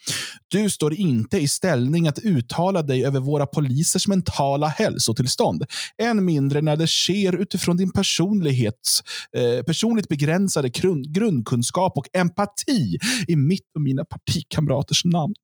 [0.48, 5.64] Du står inte i ställning att uttala dig över våra polisers mentala hälsotillstånd.
[6.02, 9.00] Än mindre när det sker utifrån din personlighets,
[9.36, 12.98] eh, personligt begränsade grund, grundkunskap och empati
[13.28, 15.34] i mitt och mina partikamraters namn.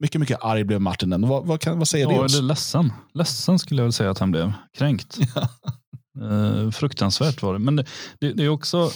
[0.00, 1.28] Mycket, mycket arg blev Martinen.
[1.28, 2.34] Vad, vad, kan, vad säger ja, det oss?
[2.34, 2.92] Eller ledsen.
[3.14, 4.52] Ledsen skulle jag väl säga att han blev.
[4.72, 5.18] Kränkt.
[6.20, 7.58] uh, fruktansvärt var det.
[7.58, 7.86] Men det,
[8.18, 8.90] det, det är också...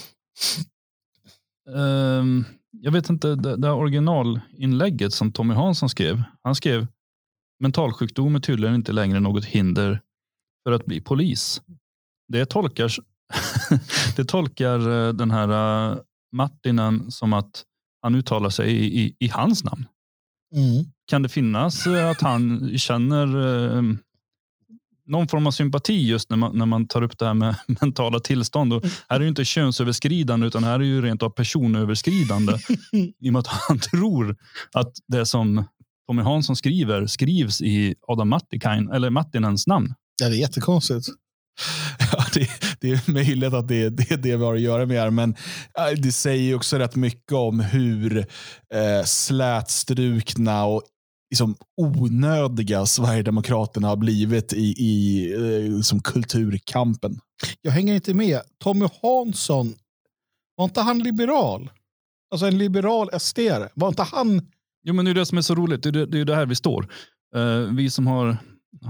[1.77, 2.25] Uh,
[2.71, 6.23] jag vet inte, det, det originalinlägget som Tommy Hansson skrev.
[6.43, 6.87] Han skrev
[7.61, 10.01] mentalsjukdom är tydligen inte längre något hinder
[10.65, 11.63] för att bli polis.
[12.29, 12.93] Det tolkar,
[14.17, 15.49] det tolkar eh, den här
[15.93, 15.99] uh,
[16.33, 17.65] Martinen som att
[18.09, 19.87] han uttalar sig i, i, i hans namn.
[20.55, 20.85] Mm.
[21.07, 23.27] Kan det finnas eh, att han känner
[23.77, 23.83] eh,
[25.07, 28.21] någon form av sympati just när man, när man tar upp det här med mentala
[28.21, 28.73] tillstånd.
[28.73, 32.53] Och här är det inte könsöverskridande utan här är ju rent av personöverskridande.
[33.21, 34.37] I och med att han tror
[34.73, 35.65] att det som
[36.07, 39.95] Tommy Hansson skriver skrivs i Adam Mattikain, eller Mattinens namn.
[40.21, 41.07] Ja, det är jättekonstigt.
[42.35, 42.49] Det,
[42.81, 45.35] det, är möjligt att det, det är det vi har att göra med här, men
[45.97, 48.19] det säger också rätt mycket om hur
[48.75, 50.83] eh, slätstrukna och
[51.31, 57.21] liksom onödiga Sverigedemokraterna har blivit i, i eh, som kulturkampen.
[57.63, 58.41] Jag hänger inte med.
[58.65, 59.75] Tommy Hansson,
[60.57, 61.71] var inte han liberal?
[62.31, 63.39] Alltså en liberal SD.
[63.75, 64.43] Var inte han...
[64.83, 65.83] Jo, men det är det som är så roligt.
[65.83, 66.89] Det är det, det, är det här vi står.
[67.37, 68.37] Uh, vi som har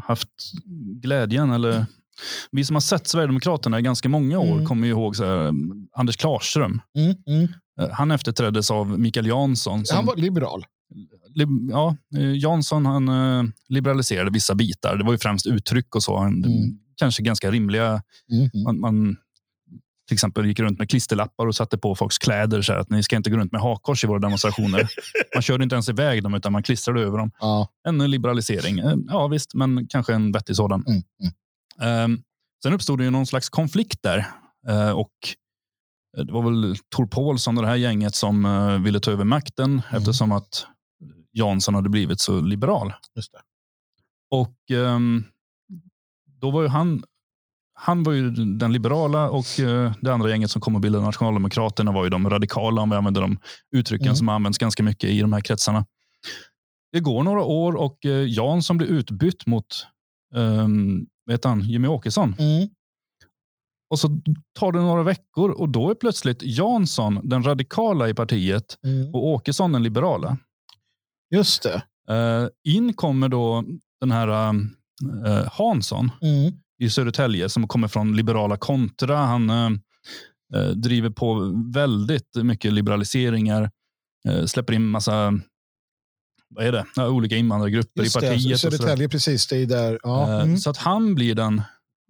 [0.05, 0.29] haft
[1.03, 1.87] glädjen eller
[2.51, 4.67] vi som har sett Sverigedemokraterna i ganska många år mm.
[4.67, 5.53] kommer ihåg så här,
[5.93, 6.81] Anders Klarström.
[6.99, 7.49] Mm, mm.
[7.81, 9.87] Eh, han efterträddes av Mikael Jansson.
[9.87, 10.65] Som, han var liberal.
[11.35, 14.97] Li, ja, eh, Jansson han uh, liberaliserade vissa bitar.
[14.97, 16.17] Det var ju främst uttryck och så.
[16.17, 16.45] Mm.
[16.97, 18.03] Kanske ganska rimliga.
[18.33, 18.65] Mm, mm.
[18.65, 19.17] Man, man,
[20.09, 22.63] till exempel gick runt med klisterlappar och satte på folks kläder.
[22.63, 24.89] Så att ni ska inte gå runt med hakkors i våra demonstrationer.
[25.35, 27.31] man körde inte ens iväg dem utan man klistrade över dem.
[27.41, 27.69] Ja.
[27.89, 28.81] En liberalisering.
[29.09, 30.85] Ja visst, men kanske en vettig sådan.
[30.87, 30.97] Mm.
[30.97, 31.33] Um,
[32.63, 34.19] sen uppstod det ju någon slags konflikt där.
[34.69, 35.13] Uh, och
[36.17, 39.71] det var väl Tor Paulsson och det här gänget som uh, ville ta över makten
[39.71, 39.83] mm.
[39.91, 40.67] eftersom att
[41.33, 42.93] Jansson hade blivit så liberal.
[44.31, 45.25] Och um,
[46.41, 47.05] då var ju han
[47.81, 49.45] han var ju den liberala och
[50.01, 53.21] det andra gänget som kom att bilda Nationaldemokraterna var ju de radikala, om vi använder
[53.21, 53.39] de
[53.77, 54.17] uttrycken mm.
[54.17, 55.87] som används ganska mycket i de här kretsarna.
[56.93, 57.99] Det går några år och
[58.29, 59.87] Jansson blir utbytt mot
[60.35, 62.35] um, vet han, Jimmy Åkesson.
[62.39, 62.69] Mm.
[63.91, 64.21] Och så
[64.59, 69.15] tar det några veckor och då är plötsligt Jansson den radikala i partiet mm.
[69.15, 70.39] och Åkesson den liberala.
[71.35, 71.83] Just det.
[72.11, 73.65] Uh, in kommer då
[74.01, 76.53] den här uh, Hansson mm.
[76.79, 79.17] i Södertälje som kommer från liberala kontra.
[79.17, 79.71] Han uh,
[80.75, 83.71] driver på väldigt mycket liberaliseringar.
[84.47, 85.41] släpper in massa
[86.51, 87.07] vad är det?
[87.07, 88.49] olika invandrargrupper Just i partiet.
[88.49, 89.47] Det, Södertälje, precis.
[89.47, 89.99] Det är där.
[90.03, 90.29] Ja.
[90.29, 90.57] Eh, mm.
[90.57, 91.63] Så att han blir den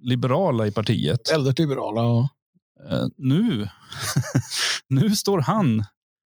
[0.03, 1.33] liberala i partiet.
[1.33, 2.01] Väldigt liberala.
[2.01, 2.29] Ja.
[2.91, 3.69] Eh, nu,
[4.89, 5.85] nu står han,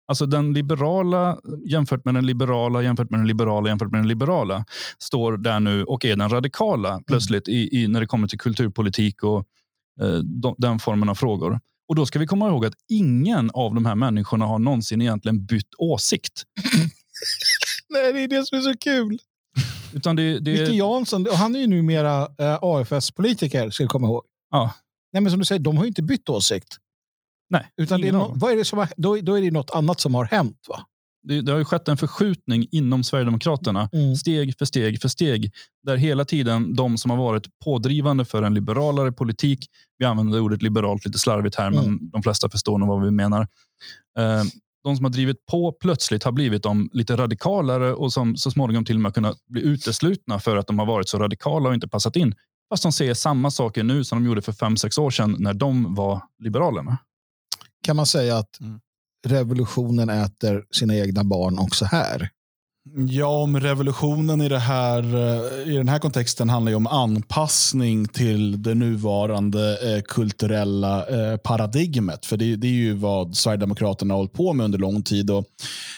[0.07, 4.65] alltså den liberala jämfört med den liberala, jämfört med den liberala, jämfört med den liberala,
[4.99, 7.03] står där nu och är den radikala mm.
[7.03, 9.45] plötsligt i, i, när det kommer till kulturpolitik och
[10.01, 11.59] eh, de, den formen av frågor.
[11.87, 15.45] Och då ska vi komma ihåg att ingen av de här människorna har någonsin egentligen
[15.45, 16.43] bytt åsikt.
[17.91, 19.19] Nej, det är det som är så kul.
[19.93, 20.51] Utan det, det...
[20.51, 24.23] Micke Jansson, han är ju numera eh, AFS-politiker, ska du komma ihåg.
[24.51, 24.73] Ja.
[25.13, 26.77] Nej, men som du säger, de har ju inte bytt åsikt.
[27.49, 27.71] Nej.
[27.77, 29.99] Utan det är no vad är det som har, då, då är det något annat
[29.99, 30.65] som har hänt.
[30.69, 30.85] va?
[31.23, 34.15] Det, det, har ju skett en förskjutning inom Sverigedemokraterna, mm.
[34.15, 38.53] steg för steg för steg, där hela tiden de som har varit pådrivande för en
[38.53, 39.65] liberalare politik,
[39.97, 41.83] vi använder ordet liberalt lite slarvigt här, mm.
[41.83, 43.47] men de flesta förstår nog vad vi menar.
[44.17, 44.43] Eh,
[44.83, 48.85] de som har drivit på plötsligt har blivit de lite radikalare och som så småningom
[48.85, 51.87] till och med kunnat bli uteslutna för att de har varit så radikala och inte
[51.87, 52.35] passat in.
[52.69, 55.53] Fast de säger samma saker nu som de gjorde för fem sex år sedan när
[55.53, 56.97] de var liberalerna.
[57.83, 58.79] Kan man säga att mm.
[59.27, 62.29] revolutionen äter sina egna barn också här?
[63.09, 68.07] Ja, om revolutionen i, det här, eh, i den här kontexten handlar ju om anpassning
[68.07, 72.25] till det nuvarande eh, kulturella eh, paradigmet.
[72.25, 75.31] För det, det, är ju vad Sverigedemokraterna har hållit på med under lång tid.
[75.31, 75.45] Och,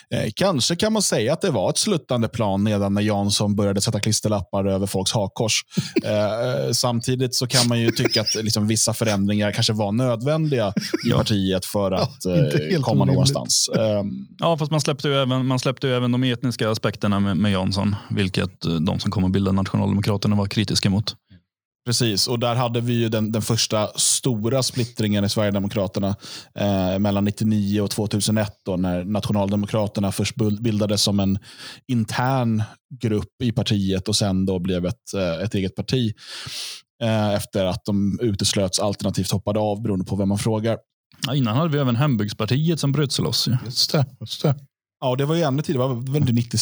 [0.09, 3.81] eh, kanske kan man säga att det var ett sluttande plan redan när Jansson började
[3.81, 5.61] sätta klisterlappar över folks hakkors.
[6.03, 10.73] Eh, samtidigt så kan man ju tycka att liksom, vissa förändringar kanske var nödvändiga
[11.07, 12.25] i partiet för att
[12.81, 13.69] komma någonstans.
[13.77, 14.27] Ehm.
[14.39, 17.51] ja, fast man släppte ju även, man släppte ju även de etniska aspekterna med, med
[17.51, 21.15] Jansson, vilket eh, de som kom att bilda Nationaldemokraterna var kritiska mot.
[21.85, 26.15] Precis, och där hade vi ju den, den första stora splittringen i Sverigedemokraterna
[26.55, 31.39] eh, mellan 99 och 2001 då, när Nationaldemokraterna först bildades som en
[31.87, 32.63] intern
[33.01, 36.13] grupp i partiet och sen då blev ett, eh, ett eget parti
[37.03, 40.77] eh, efter att de uteslöts alternativt hoppade av beroende på vem man frågar.
[41.27, 43.49] Ja, innan hade vi även Hembygdspartiet som bröt sig loss.
[43.65, 44.55] Just det, just det.
[45.03, 45.87] Ja, det var ju ännu tidigare.
[45.87, 46.59] Det var väl 90,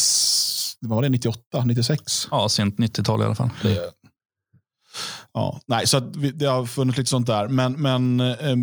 [0.80, 2.28] var det 98, 96?
[2.30, 3.50] Ja, sent 90-tal i alla fall.
[3.62, 3.92] Det.
[5.32, 7.48] Ja, nej, så det har funnits lite sånt där.
[7.48, 8.56] Men, men eh,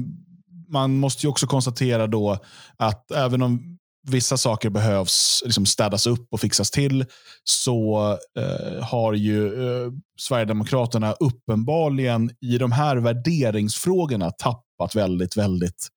[0.70, 2.38] man måste ju också konstatera då
[2.78, 3.78] att även om
[4.08, 7.06] vissa saker behövs liksom städas upp och fixas till
[7.44, 15.88] så eh, har ju eh, Sverigedemokraterna uppenbarligen i de här värderingsfrågorna tappat väldigt, väldigt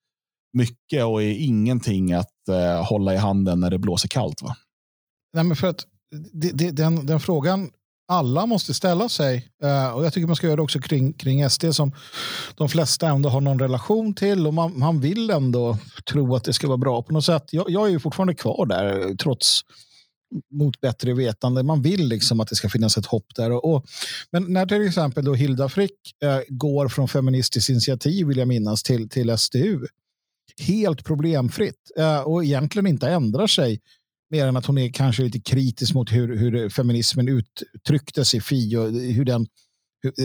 [0.53, 4.43] mycket och är ingenting att eh, hålla i handen när det blåser kallt.
[4.43, 4.57] Va?
[5.35, 5.87] Nej, men för att
[6.33, 7.71] det, det, den, den frågan
[8.09, 11.51] alla måste ställa sig, eh, och jag tycker man ska göra det också kring, kring
[11.51, 11.93] SD som
[12.55, 15.79] de flesta ändå har någon relation till och man, man vill ändå
[16.11, 17.45] tro att det ska vara bra på något sätt.
[17.51, 19.61] Jag, jag är ju fortfarande kvar där trots
[20.55, 21.63] mot bättre vetande.
[21.63, 23.53] Man vill liksom att det ska finnas ett hopp där.
[23.53, 23.85] Och, och
[24.31, 28.83] men när till exempel då Hilda Frick eh, går från Feministiskt initiativ, vill jag minnas,
[28.83, 29.87] till, till SDU
[30.61, 33.81] helt problemfritt eh, och egentligen inte ändrar sig
[34.31, 38.77] mer än att hon är kanske lite kritisk mot hur, hur feminismen uttrycktes i Fi
[38.77, 39.47] och hur den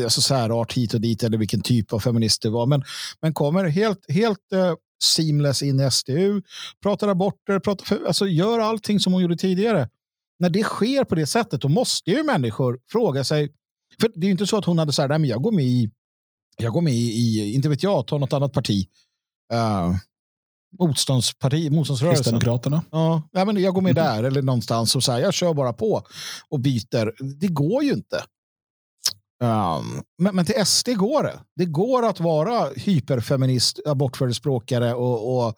[0.04, 2.66] alltså särart hit och dit eller vilken typ av feminist det var.
[2.66, 2.84] Men,
[3.22, 4.74] men kommer helt, helt uh,
[5.04, 6.42] seamless in i SDU,
[6.84, 9.90] pratar aborter, pratar alltså gör allting som hon gjorde tidigare.
[10.40, 13.54] När det sker på det sättet då måste ju människor fråga sig,
[14.02, 15.52] för det är ju inte så att hon hade så här, nej men jag går
[15.52, 15.92] med i,
[16.58, 18.88] jag går med i, inte vet jag, ta något annat parti.
[19.54, 19.96] Uh,
[20.80, 22.24] motståndsparti, motståndsrörelsen.
[22.24, 22.82] Kristdemokraterna.
[22.91, 25.74] Ja, ja, men jag går med där eller någonstans och så här, jag kör bara
[25.74, 26.03] på
[26.49, 27.36] och byter.
[27.39, 28.24] Det går ju inte.
[29.43, 31.39] Um, men, men till SD går det.
[31.55, 35.55] Det går att vara hyperfeminist, abortförespråkare och, och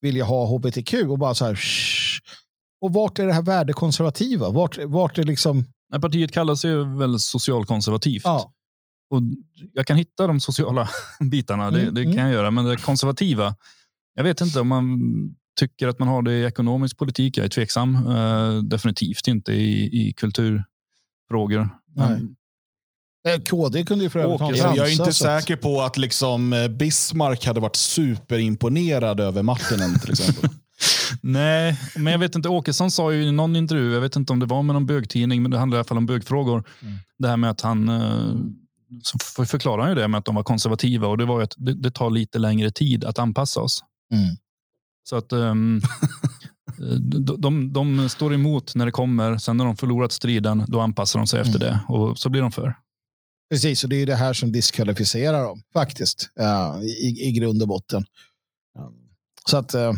[0.00, 1.54] vilja ha hbtq och bara så här.
[1.54, 2.20] Shh.
[2.80, 4.50] Och vart är det här värdekonservativa?
[4.50, 5.64] Vart, vart är liksom...
[5.90, 8.22] Nej, partiet kallas ju väl socialkonservativt.
[8.24, 8.52] Ja.
[9.10, 9.22] Och
[9.72, 10.88] jag kan hitta de sociala
[11.30, 12.24] bitarna, mm, det, det, kan mm.
[12.24, 12.50] jag göra.
[12.50, 13.54] Men det konservativa,
[14.14, 15.00] jag vet inte om man
[15.60, 17.36] tycker att man har det i ekonomisk politik.
[17.36, 18.06] Jag är tveksam.
[18.06, 21.68] Uh, definitivt inte i, i kulturfrågor.
[21.96, 22.20] Nej.
[23.28, 26.68] Eh, KD kunde ju för övrigt ha Jag är inte säker på att liksom eh,
[26.68, 30.50] Bismarck hade varit superimponerad över Martinen till exempel.
[31.22, 32.48] Nej, men jag vet inte.
[32.48, 35.42] Åkesson sa ju i någon intervju, jag vet inte om det var med någon bögtidning,
[35.42, 36.64] men det handlar i alla fall om bögfrågor.
[36.82, 36.94] Mm.
[37.18, 37.90] Det här med att han
[39.02, 41.74] så förklarar han ju det med att de var konservativa och det var att det,
[41.74, 43.84] det tar lite längre tid att anpassa oss.
[44.12, 44.36] Mm.
[45.08, 45.82] Så att um,
[47.00, 49.38] de, de, de, står emot när det kommer.
[49.38, 51.68] Sen när de förlorat striden, då anpassar de sig efter mm.
[51.68, 52.74] det och så blir de för.
[53.50, 57.68] Precis, och det är det här som diskvalificerar dem faktiskt uh, i, i grund och
[57.68, 58.04] botten.
[58.78, 59.08] Um,
[59.46, 59.74] så att.
[59.74, 59.92] Uh,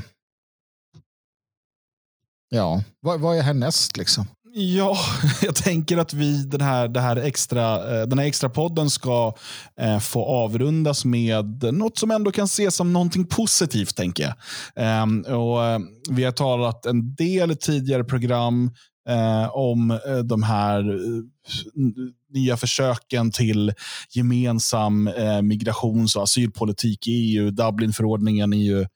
[2.48, 4.26] ja, vad, vad är härnäst liksom?
[4.54, 4.96] Ja,
[5.42, 9.34] jag tänker att vi den här, det här extra, eh, den här extra podden ska
[9.80, 13.96] eh, få avrundas med något som ändå kan ses som någonting positivt.
[13.96, 14.34] tänker jag.
[14.76, 15.78] Ehm, och, eh,
[16.10, 18.70] vi har talat en del i tidigare program
[19.52, 20.98] om de här
[22.32, 23.72] nya försöken till
[24.10, 25.10] gemensam
[25.42, 27.50] migrations och asylpolitik i EU.
[27.50, 28.86] Dublinförordningen EU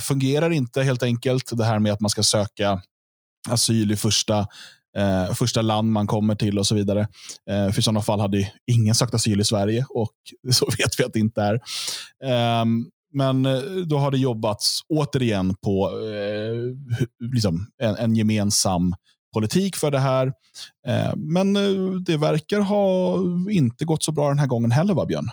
[0.00, 1.50] fungerar inte helt enkelt.
[1.52, 2.80] Det här med att man ska söka
[3.48, 4.46] asyl i första,
[4.96, 7.00] eh, första land man kommer till och så vidare.
[7.50, 10.14] Eh, för i sådana fall hade ingen sökt asyl i Sverige och
[10.52, 11.60] så vet vi att det inte är.
[12.24, 13.42] Ehm, eh, men
[13.86, 16.54] då har det jobbats återigen på eh,
[17.32, 18.94] liksom en, en, gemensam
[19.32, 20.26] politik för det här.
[20.86, 23.16] Eh, men eh, det verkar ha
[23.50, 25.28] inte gått så bra den här gången heller, va Björn?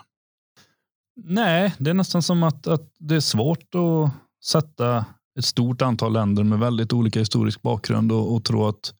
[1.23, 4.11] Nej, det är nästan som att, att det är svårt att
[4.45, 5.05] sätta
[5.39, 8.93] ett stort antal länder med väldigt olika historisk bakgrund och, och tro att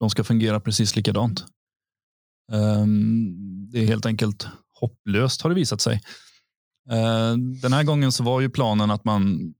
[0.00, 1.44] de ska fungera precis likadant.
[2.52, 4.46] Um, det är helt enkelt
[4.80, 6.00] hopplöst har det visat sig.
[6.90, 9.54] Uh, den här gången så var ju planen att man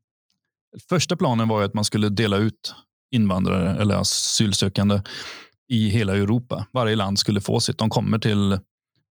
[0.89, 2.75] Första planen var ju att man skulle dela ut
[3.11, 5.03] invandrare eller asylsökande
[5.69, 6.67] i hela Europa.
[6.73, 7.79] Varje land skulle få sitt.
[7.79, 8.59] De kommer till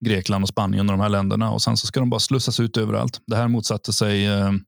[0.05, 2.77] Grekland och Spanien och de här länderna och sen så ska de bara slussas ut
[2.77, 3.21] överallt.
[3.27, 4.63] Det här motsatte sig ehm,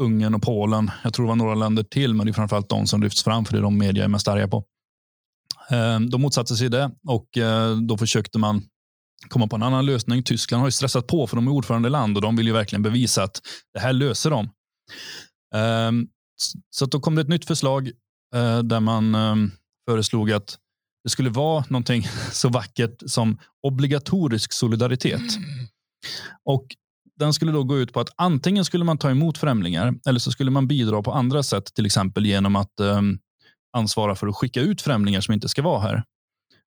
[0.00, 0.90] Ungern och Polen.
[1.04, 3.44] Jag tror det var några länder till, men det är framförallt de som lyfts fram
[3.44, 4.64] för det är de media är mest arga på.
[5.70, 8.62] Eh, de motsatte sig det och eh, då försökte man
[9.28, 10.22] komma på en annan lösning.
[10.22, 12.82] Tyskland har ju stressat på för de är ordförande land och de vill ju verkligen
[12.82, 13.40] bevisa att
[13.74, 14.44] det här löser de.
[15.54, 15.92] Eh,
[16.70, 17.90] så då kom det ett nytt förslag
[18.34, 19.50] eh, där man ehm,
[19.88, 20.58] föreslog att
[21.04, 25.36] det skulle vara någonting så vackert som obligatorisk solidaritet.
[25.36, 25.66] Mm.
[26.44, 26.66] Och
[27.18, 30.30] den skulle då gå ut på att antingen skulle man ta emot främlingar eller så
[30.30, 33.00] skulle man bidra på andra sätt, till exempel genom att eh,
[33.72, 36.04] ansvara för att skicka ut främlingar som inte ska vara här.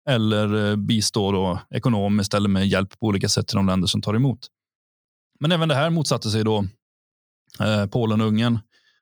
[0.08, 4.02] Eller eh, bistå då ekonomiskt eller med hjälp på olika sätt till de länder som
[4.02, 4.46] tar emot.
[5.40, 6.66] Men även det här motsatte sig då
[7.60, 8.58] eh, Polen och Ungern.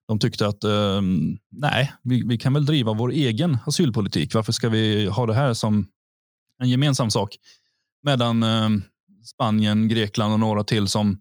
[0.09, 4.35] De tyckte att ehm, nej, vi, vi, kan väl driva vår egen asylpolitik.
[4.35, 5.87] Varför ska vi ha det här som
[6.59, 7.37] en gemensam sak?
[8.03, 8.83] Medan ehm,
[9.25, 11.19] Spanien, Grekland och några till som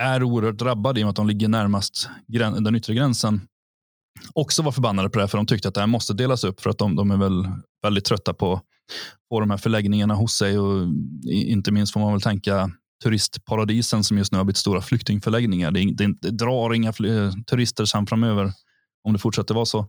[0.00, 3.40] är oerhört drabbade i och med att de ligger närmast den yttre gränsen
[4.34, 6.60] också var förbannade på det här för de tyckte att det här måste delas upp
[6.60, 7.48] för att de, de är väl
[7.82, 8.60] väldigt trötta på,
[9.30, 10.88] på de här förläggningarna hos sig och
[11.30, 12.70] inte minst får man väl tänka
[13.04, 15.70] turistparadisen som just nu har blivit stora flyktingförläggningar.
[15.70, 18.52] Det, det, det drar inga eh, turister sen framöver
[19.04, 19.88] om det fortsätter vara så.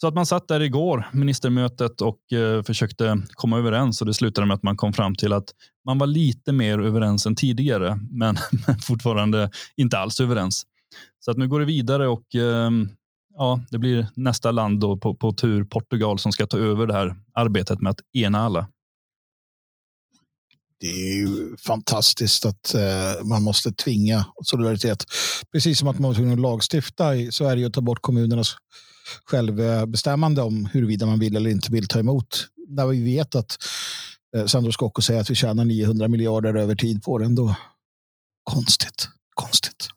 [0.00, 4.46] Så att man satt där igår, ministermötet, och eh, försökte komma överens och det slutade
[4.46, 5.48] med att man kom fram till att
[5.86, 8.36] man var lite mer överens än tidigare, men,
[8.66, 10.66] men fortfarande inte alls överens.
[11.24, 12.70] Så att nu går det vidare och eh,
[13.36, 16.94] ja, det blir nästa land då på, på tur, Portugal, som ska ta över det
[16.94, 18.68] här arbetet med att ena alla.
[20.80, 25.04] Det är ju fantastiskt att eh, man måste tvinga solidaritet.
[25.52, 28.56] Precis som att man var tvungen att lagstifta i Sverige och ta bort kommunernas
[29.24, 32.46] självbestämmande om huruvida man vill eller inte vill ta emot.
[32.68, 33.56] När vi vet att
[34.36, 37.54] eh, Sandro Scocco säger att vi tjänar 900 miljarder över tid på det då
[38.50, 39.88] Konstigt, konstigt.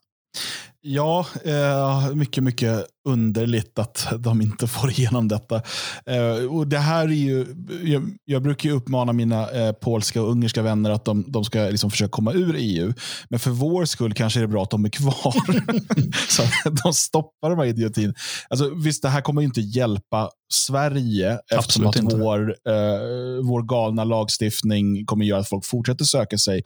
[0.81, 5.61] Ja, eh, mycket, mycket underligt att de inte får igenom detta.
[6.05, 7.45] Eh, och det här är ju,
[7.83, 11.59] jag, jag brukar ju uppmana mina eh, polska och ungerska vänner att de, de ska
[11.59, 12.93] liksom försöka komma ur EU.
[13.29, 15.33] Men för vår skull kanske är det bra att de är kvar.
[16.29, 16.43] så
[16.83, 18.13] de stoppar de här idiotin.
[18.49, 25.05] Alltså, visst, det här kommer inte hjälpa Sverige eftersom att vår, eh, vår galna lagstiftning
[25.05, 26.63] kommer göra att folk fortsätter söka sig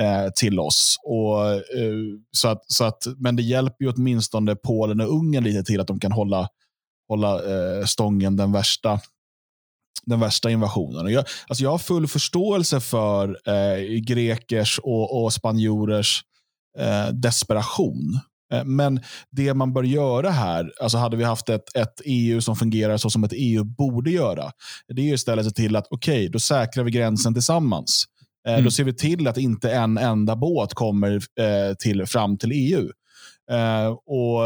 [0.00, 0.96] Eh, till oss.
[1.04, 1.94] Och, eh,
[2.30, 5.86] så att, så att, men det hjälper ju åtminstone Polen och Ungern lite till att
[5.86, 6.48] de kan hålla,
[7.08, 9.00] hålla eh, stången den värsta
[10.06, 11.04] den värsta invasionen.
[11.04, 16.24] Och jag, alltså jag har full förståelse för eh, grekers och, och spanjorers
[16.78, 18.20] eh, desperation.
[18.52, 22.56] Eh, men det man bör göra här, alltså hade vi haft ett, ett EU som
[22.56, 24.50] fungerar så som ett EU borde göra,
[24.88, 28.06] det är istället se till att okej, okay, då säkrar vi gränsen tillsammans.
[28.46, 28.64] Eh, mm.
[28.64, 32.90] Då ser vi till att inte en enda båt kommer eh, till, fram till EU.
[33.50, 34.40] Eh, och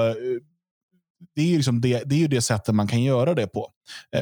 [1.34, 3.70] det är, liksom det, det är ju det sättet man kan göra det på.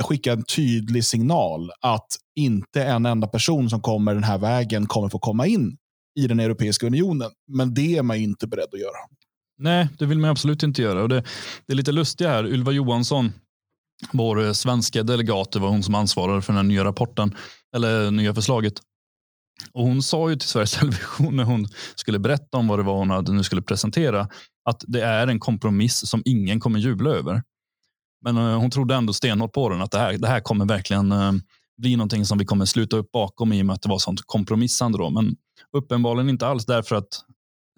[0.01, 2.07] skicka en tydlig signal att
[2.37, 5.77] inte en enda person som kommer den här vägen kommer få komma in
[6.21, 7.31] i den Europeiska unionen.
[7.49, 8.97] Men det är man inte beredd att göra.
[9.59, 11.03] Nej, det vill man absolut inte göra.
[11.03, 11.25] Och det,
[11.67, 12.47] det är lite lustigt här.
[12.47, 13.33] Ylva Johansson,
[14.13, 17.37] vår svenska delegat, det var hon som ansvarade för den nya rapporten,
[17.77, 18.75] eller nya förslaget.
[19.73, 22.97] Och hon sa ju till Sveriges Television när hon skulle berätta om vad det var
[22.97, 24.29] hon hade, nu skulle presentera
[24.65, 27.43] att det är en kompromiss som ingen kommer jubla över.
[28.25, 31.13] Men eh, hon trodde ändå stenhårt på den att det här, det här kommer verkligen
[31.13, 31.33] eh,
[31.79, 34.21] bli någonting som vi kommer sluta upp bakom i och med att det var sånt
[34.27, 34.99] kompromissande.
[34.99, 35.11] Då.
[35.11, 35.37] Men
[35.77, 37.25] uppenbarligen inte alls därför att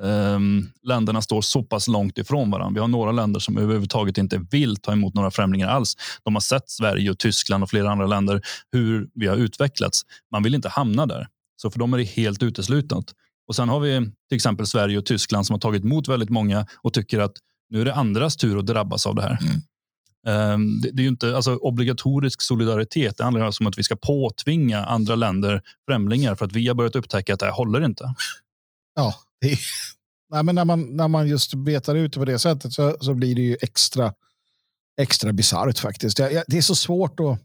[0.03, 2.75] um, länderna står så pass långt ifrån varandra.
[2.75, 5.97] Vi har några länder som överhuvudtaget inte vill ta emot några främlingar alls.
[6.23, 8.41] De har sett Sverige och Tyskland och flera andra länder
[8.73, 10.03] hur vi har utvecklats.
[10.33, 11.29] Man vill inte hamna där.
[11.57, 13.05] Så för dem är det helt uteslutet.
[13.47, 16.67] Och sen har vi till exempel Sverige och Tyskland som har tagit emot väldigt många
[16.77, 17.33] och tycker att
[17.71, 19.39] nu är det andras tur att drabbas av det här.
[19.43, 19.61] Mm.
[20.27, 23.17] Um, det, det, är ju inte alltså, obligatorisk solidaritet.
[23.17, 26.75] Det handlar alltså om att vi ska påtvinga andra länder främlingar för att vi har
[26.75, 28.15] börjat upptäcka att det här håller inte.
[28.95, 29.59] Ja, är,
[30.31, 33.15] nej, men när, man, när man just betar ut det på det sättet så, så
[33.15, 34.15] blir det ju extra,
[35.01, 36.17] extra bisarrt faktiskt.
[36.17, 37.39] Det, det är så svårt att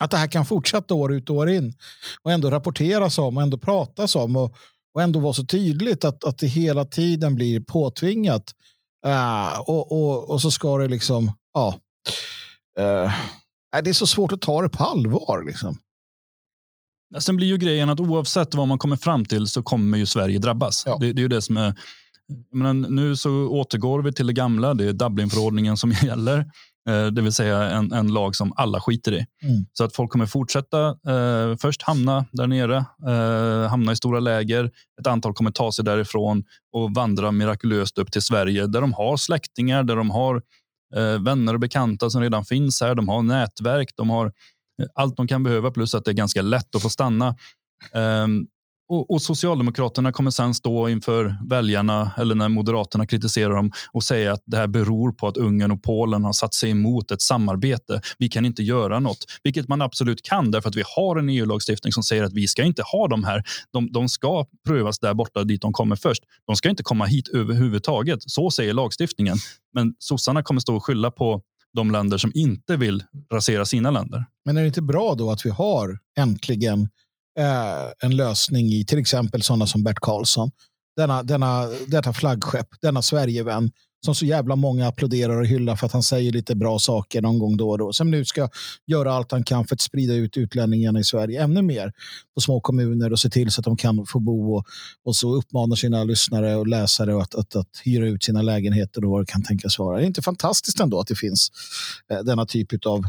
[0.00, 1.74] att det här kan fortsätta år ut och år in
[2.22, 4.54] och ändå rapporteras om och ändå pratas om och,
[4.94, 8.54] och ändå vara så tydligt att, att det hela tiden blir påtvingat.
[9.06, 11.74] Uh, och, och, och så ska det liksom, ja.
[12.78, 13.12] Uh,
[13.82, 15.44] det är så svårt att ta det på allvar.
[15.46, 15.78] Liksom.
[17.18, 20.38] Sen blir ju grejen att oavsett vad man kommer fram till så kommer ju Sverige
[20.38, 20.82] drabbas.
[20.86, 20.98] Ja.
[21.00, 21.74] Det, det, är ju det som är...
[22.52, 24.74] Men nu så återgår vi till det gamla.
[24.74, 26.50] Det är Dublinförordningen som gäller.
[26.88, 29.26] Eh, det vill säga en, en lag som alla skiter i.
[29.42, 29.66] Mm.
[29.72, 32.76] Så att folk kommer fortsätta eh, först hamna där nere,
[33.06, 34.70] eh, hamna i stora läger.
[35.00, 39.16] Ett antal kommer ta sig därifrån och vandra mirakulöst upp till Sverige där de har
[39.16, 40.42] släktingar, där de har
[40.96, 42.94] eh, vänner och bekanta som redan finns här.
[42.94, 46.42] De har nätverk, de har eh, allt de kan behöva plus att det är ganska
[46.42, 47.36] lätt att få stanna.
[48.90, 54.32] Och, och, Socialdemokraterna kommer sen stå inför väljarna eller när Moderaterna kritiserar dem och säga
[54.32, 58.00] att det här beror på att Ungern och Polen har satt sig emot ett samarbete.
[58.18, 61.92] Vi kan inte göra något, vilket man absolut kan därför att vi har en EU-lagstiftning
[61.92, 63.42] som säger att vi ska inte ha dem här.
[63.72, 66.22] De, de ska prövas där borta dit de kommer först.
[66.46, 68.18] De ska inte komma hit överhuvudtaget.
[68.22, 69.36] Så säger lagstiftningen.
[69.74, 71.42] Men sossarna kommer stå och skylla på
[71.74, 74.24] de länder som inte vill rasera sina länder.
[74.44, 76.88] Men är det inte bra då att vi har äntligen
[77.38, 80.50] eh, en lösning i till exempel sådana som Bert Karlsson.
[80.96, 83.70] Denna, denna, detta flaggskepp, denna Sverigevän
[84.04, 87.38] som så jävla många applåderar och hyllar för att han säger lite bra saker någon
[87.38, 87.92] gång då och då.
[87.92, 88.48] Som nu ska
[88.86, 91.92] göra allt han kan för att sprida ut utlänningarna i Sverige ännu mer
[92.34, 94.64] på små kommuner och se till så att de kan få bo och,
[95.04, 99.10] och så uppmanar sina lyssnare och läsare att, att, att hyra ut sina lägenheter och
[99.10, 99.96] vad det kan tänkas vara.
[99.96, 101.48] Det är inte fantastiskt ändå att det finns
[102.10, 103.04] eh, denna typ av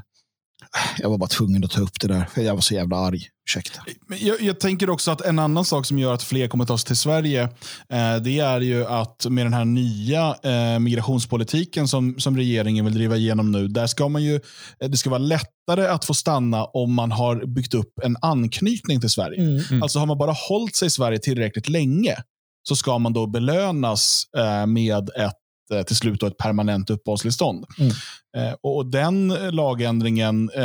[1.00, 3.28] jag var bara tvungen att ta upp det där, för jag var så jävla arg.
[3.48, 3.82] Ursäkta.
[4.20, 6.88] Jag, jag, tänker också att en annan sak som gör att fler kommer ta sig
[6.88, 7.44] till Sverige,
[7.90, 12.94] eh, det är ju att med den här nya eh, migrationspolitiken som, som regeringen vill
[12.94, 14.36] driva igenom nu, där ska man ju,
[14.80, 19.02] eh, det ska vara lättare att få stanna om man har byggt upp en anknytning
[19.02, 19.42] till Sverige.
[19.42, 19.64] Mm.
[19.70, 19.84] Mm.
[19.84, 22.16] Alltså har man bara hållit sig i Sverige tillräckligt länge,
[22.64, 25.41] så ska man då belönas eh, med ett
[25.84, 27.66] till slut ett permanent uppehållstillstånd.
[27.80, 27.92] Mm.
[28.38, 30.64] Eh, och Den lagändringen eh,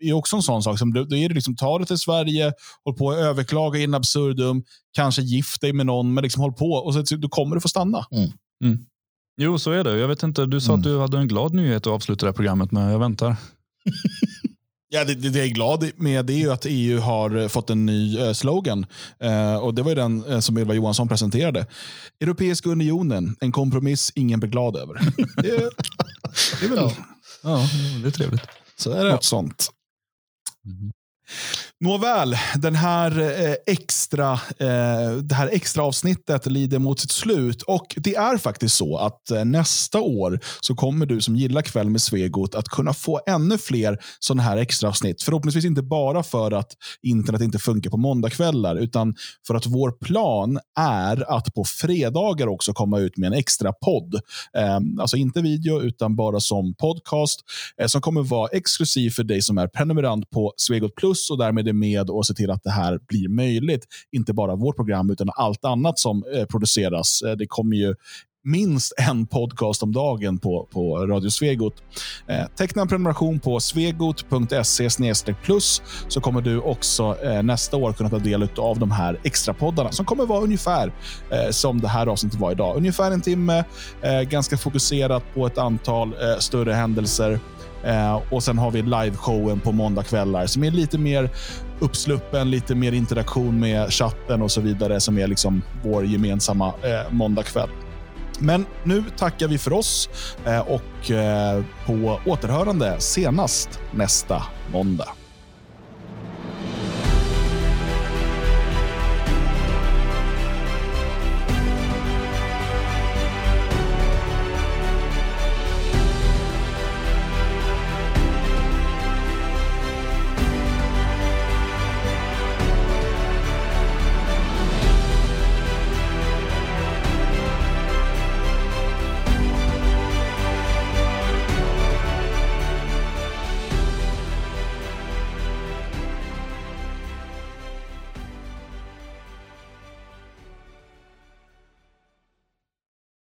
[0.00, 0.78] är också en sån sak.
[0.78, 2.52] Som, då är det liksom, ta det till Sverige,
[2.84, 4.62] håll på att överklaga in absurdum,
[4.96, 7.68] kanske gift dig med någon, men liksom håll på och så, då kommer du få
[7.68, 8.06] stanna.
[8.10, 8.30] Mm.
[8.64, 8.78] Mm.
[9.36, 9.98] Jo, så är det.
[9.98, 10.92] Jag vet inte, du sa att mm.
[10.92, 12.92] du hade en glad nyhet att avsluta det här programmet med.
[12.92, 13.36] Jag väntar.
[14.94, 17.70] Ja, det, det, jag är glad med det är ju att EU har eh, fått
[17.70, 18.86] en ny eh, slogan.
[19.20, 21.66] Eh, och Det var den eh, som Ylva Johansson presenterade.
[22.20, 24.94] Europeiska unionen, en kompromiss ingen blir glad över.
[25.36, 25.70] det,
[26.60, 26.78] det är väl...
[26.78, 26.92] Ja.
[27.42, 27.68] ja,
[28.02, 28.42] det är trevligt.
[28.76, 29.10] Så är det.
[29.10, 29.68] Något sånt.
[30.66, 30.92] Mm.
[31.80, 37.62] Nåväl, den här eh, extra, eh, det här extra avsnittet lider mot sitt slut.
[37.62, 41.90] Och Det är faktiskt så att eh, nästa år så kommer du som gillar Kväll
[41.90, 45.22] med Svegot att kunna få ännu fler sådana här extra avsnitt.
[45.22, 49.14] Förhoppningsvis inte bara för att internet inte funkar på måndagskvällar, utan
[49.46, 54.20] för att vår plan är att på fredagar också komma ut med en extra podd.
[54.58, 57.40] Ehm, alltså inte video, utan bara som podcast
[57.86, 61.72] som kommer vara exklusiv för dig som är prenumerant på Svegot Plus och därmed är
[61.72, 63.86] med och ser till att det här blir möjligt.
[64.12, 67.22] Inte bara vårt program, utan allt annat som eh, produceras.
[67.22, 67.94] Eh, det kommer ju
[68.44, 71.74] minst en podcast om dagen på, på Radio Svegot.
[72.26, 78.10] Eh, teckna en prenumeration på svegot.se plus så kommer du också eh, nästa år kunna
[78.10, 80.92] ta del av de här extra poddarna som kommer vara ungefär
[81.30, 82.76] eh, som det här avsnittet var idag.
[82.76, 83.64] Ungefär en timme,
[84.02, 87.40] eh, ganska fokuserat på ett antal eh, större händelser.
[87.84, 91.30] Eh, och sen har vi liveshowen på måndagkvällar som är lite mer
[91.80, 97.10] uppsluppen, lite mer interaktion med chatten och så vidare som är liksom vår gemensamma eh,
[97.12, 97.70] måndagkväll.
[98.38, 100.08] Men nu tackar vi för oss
[100.46, 105.08] eh, och eh, på återhörande senast nästa måndag.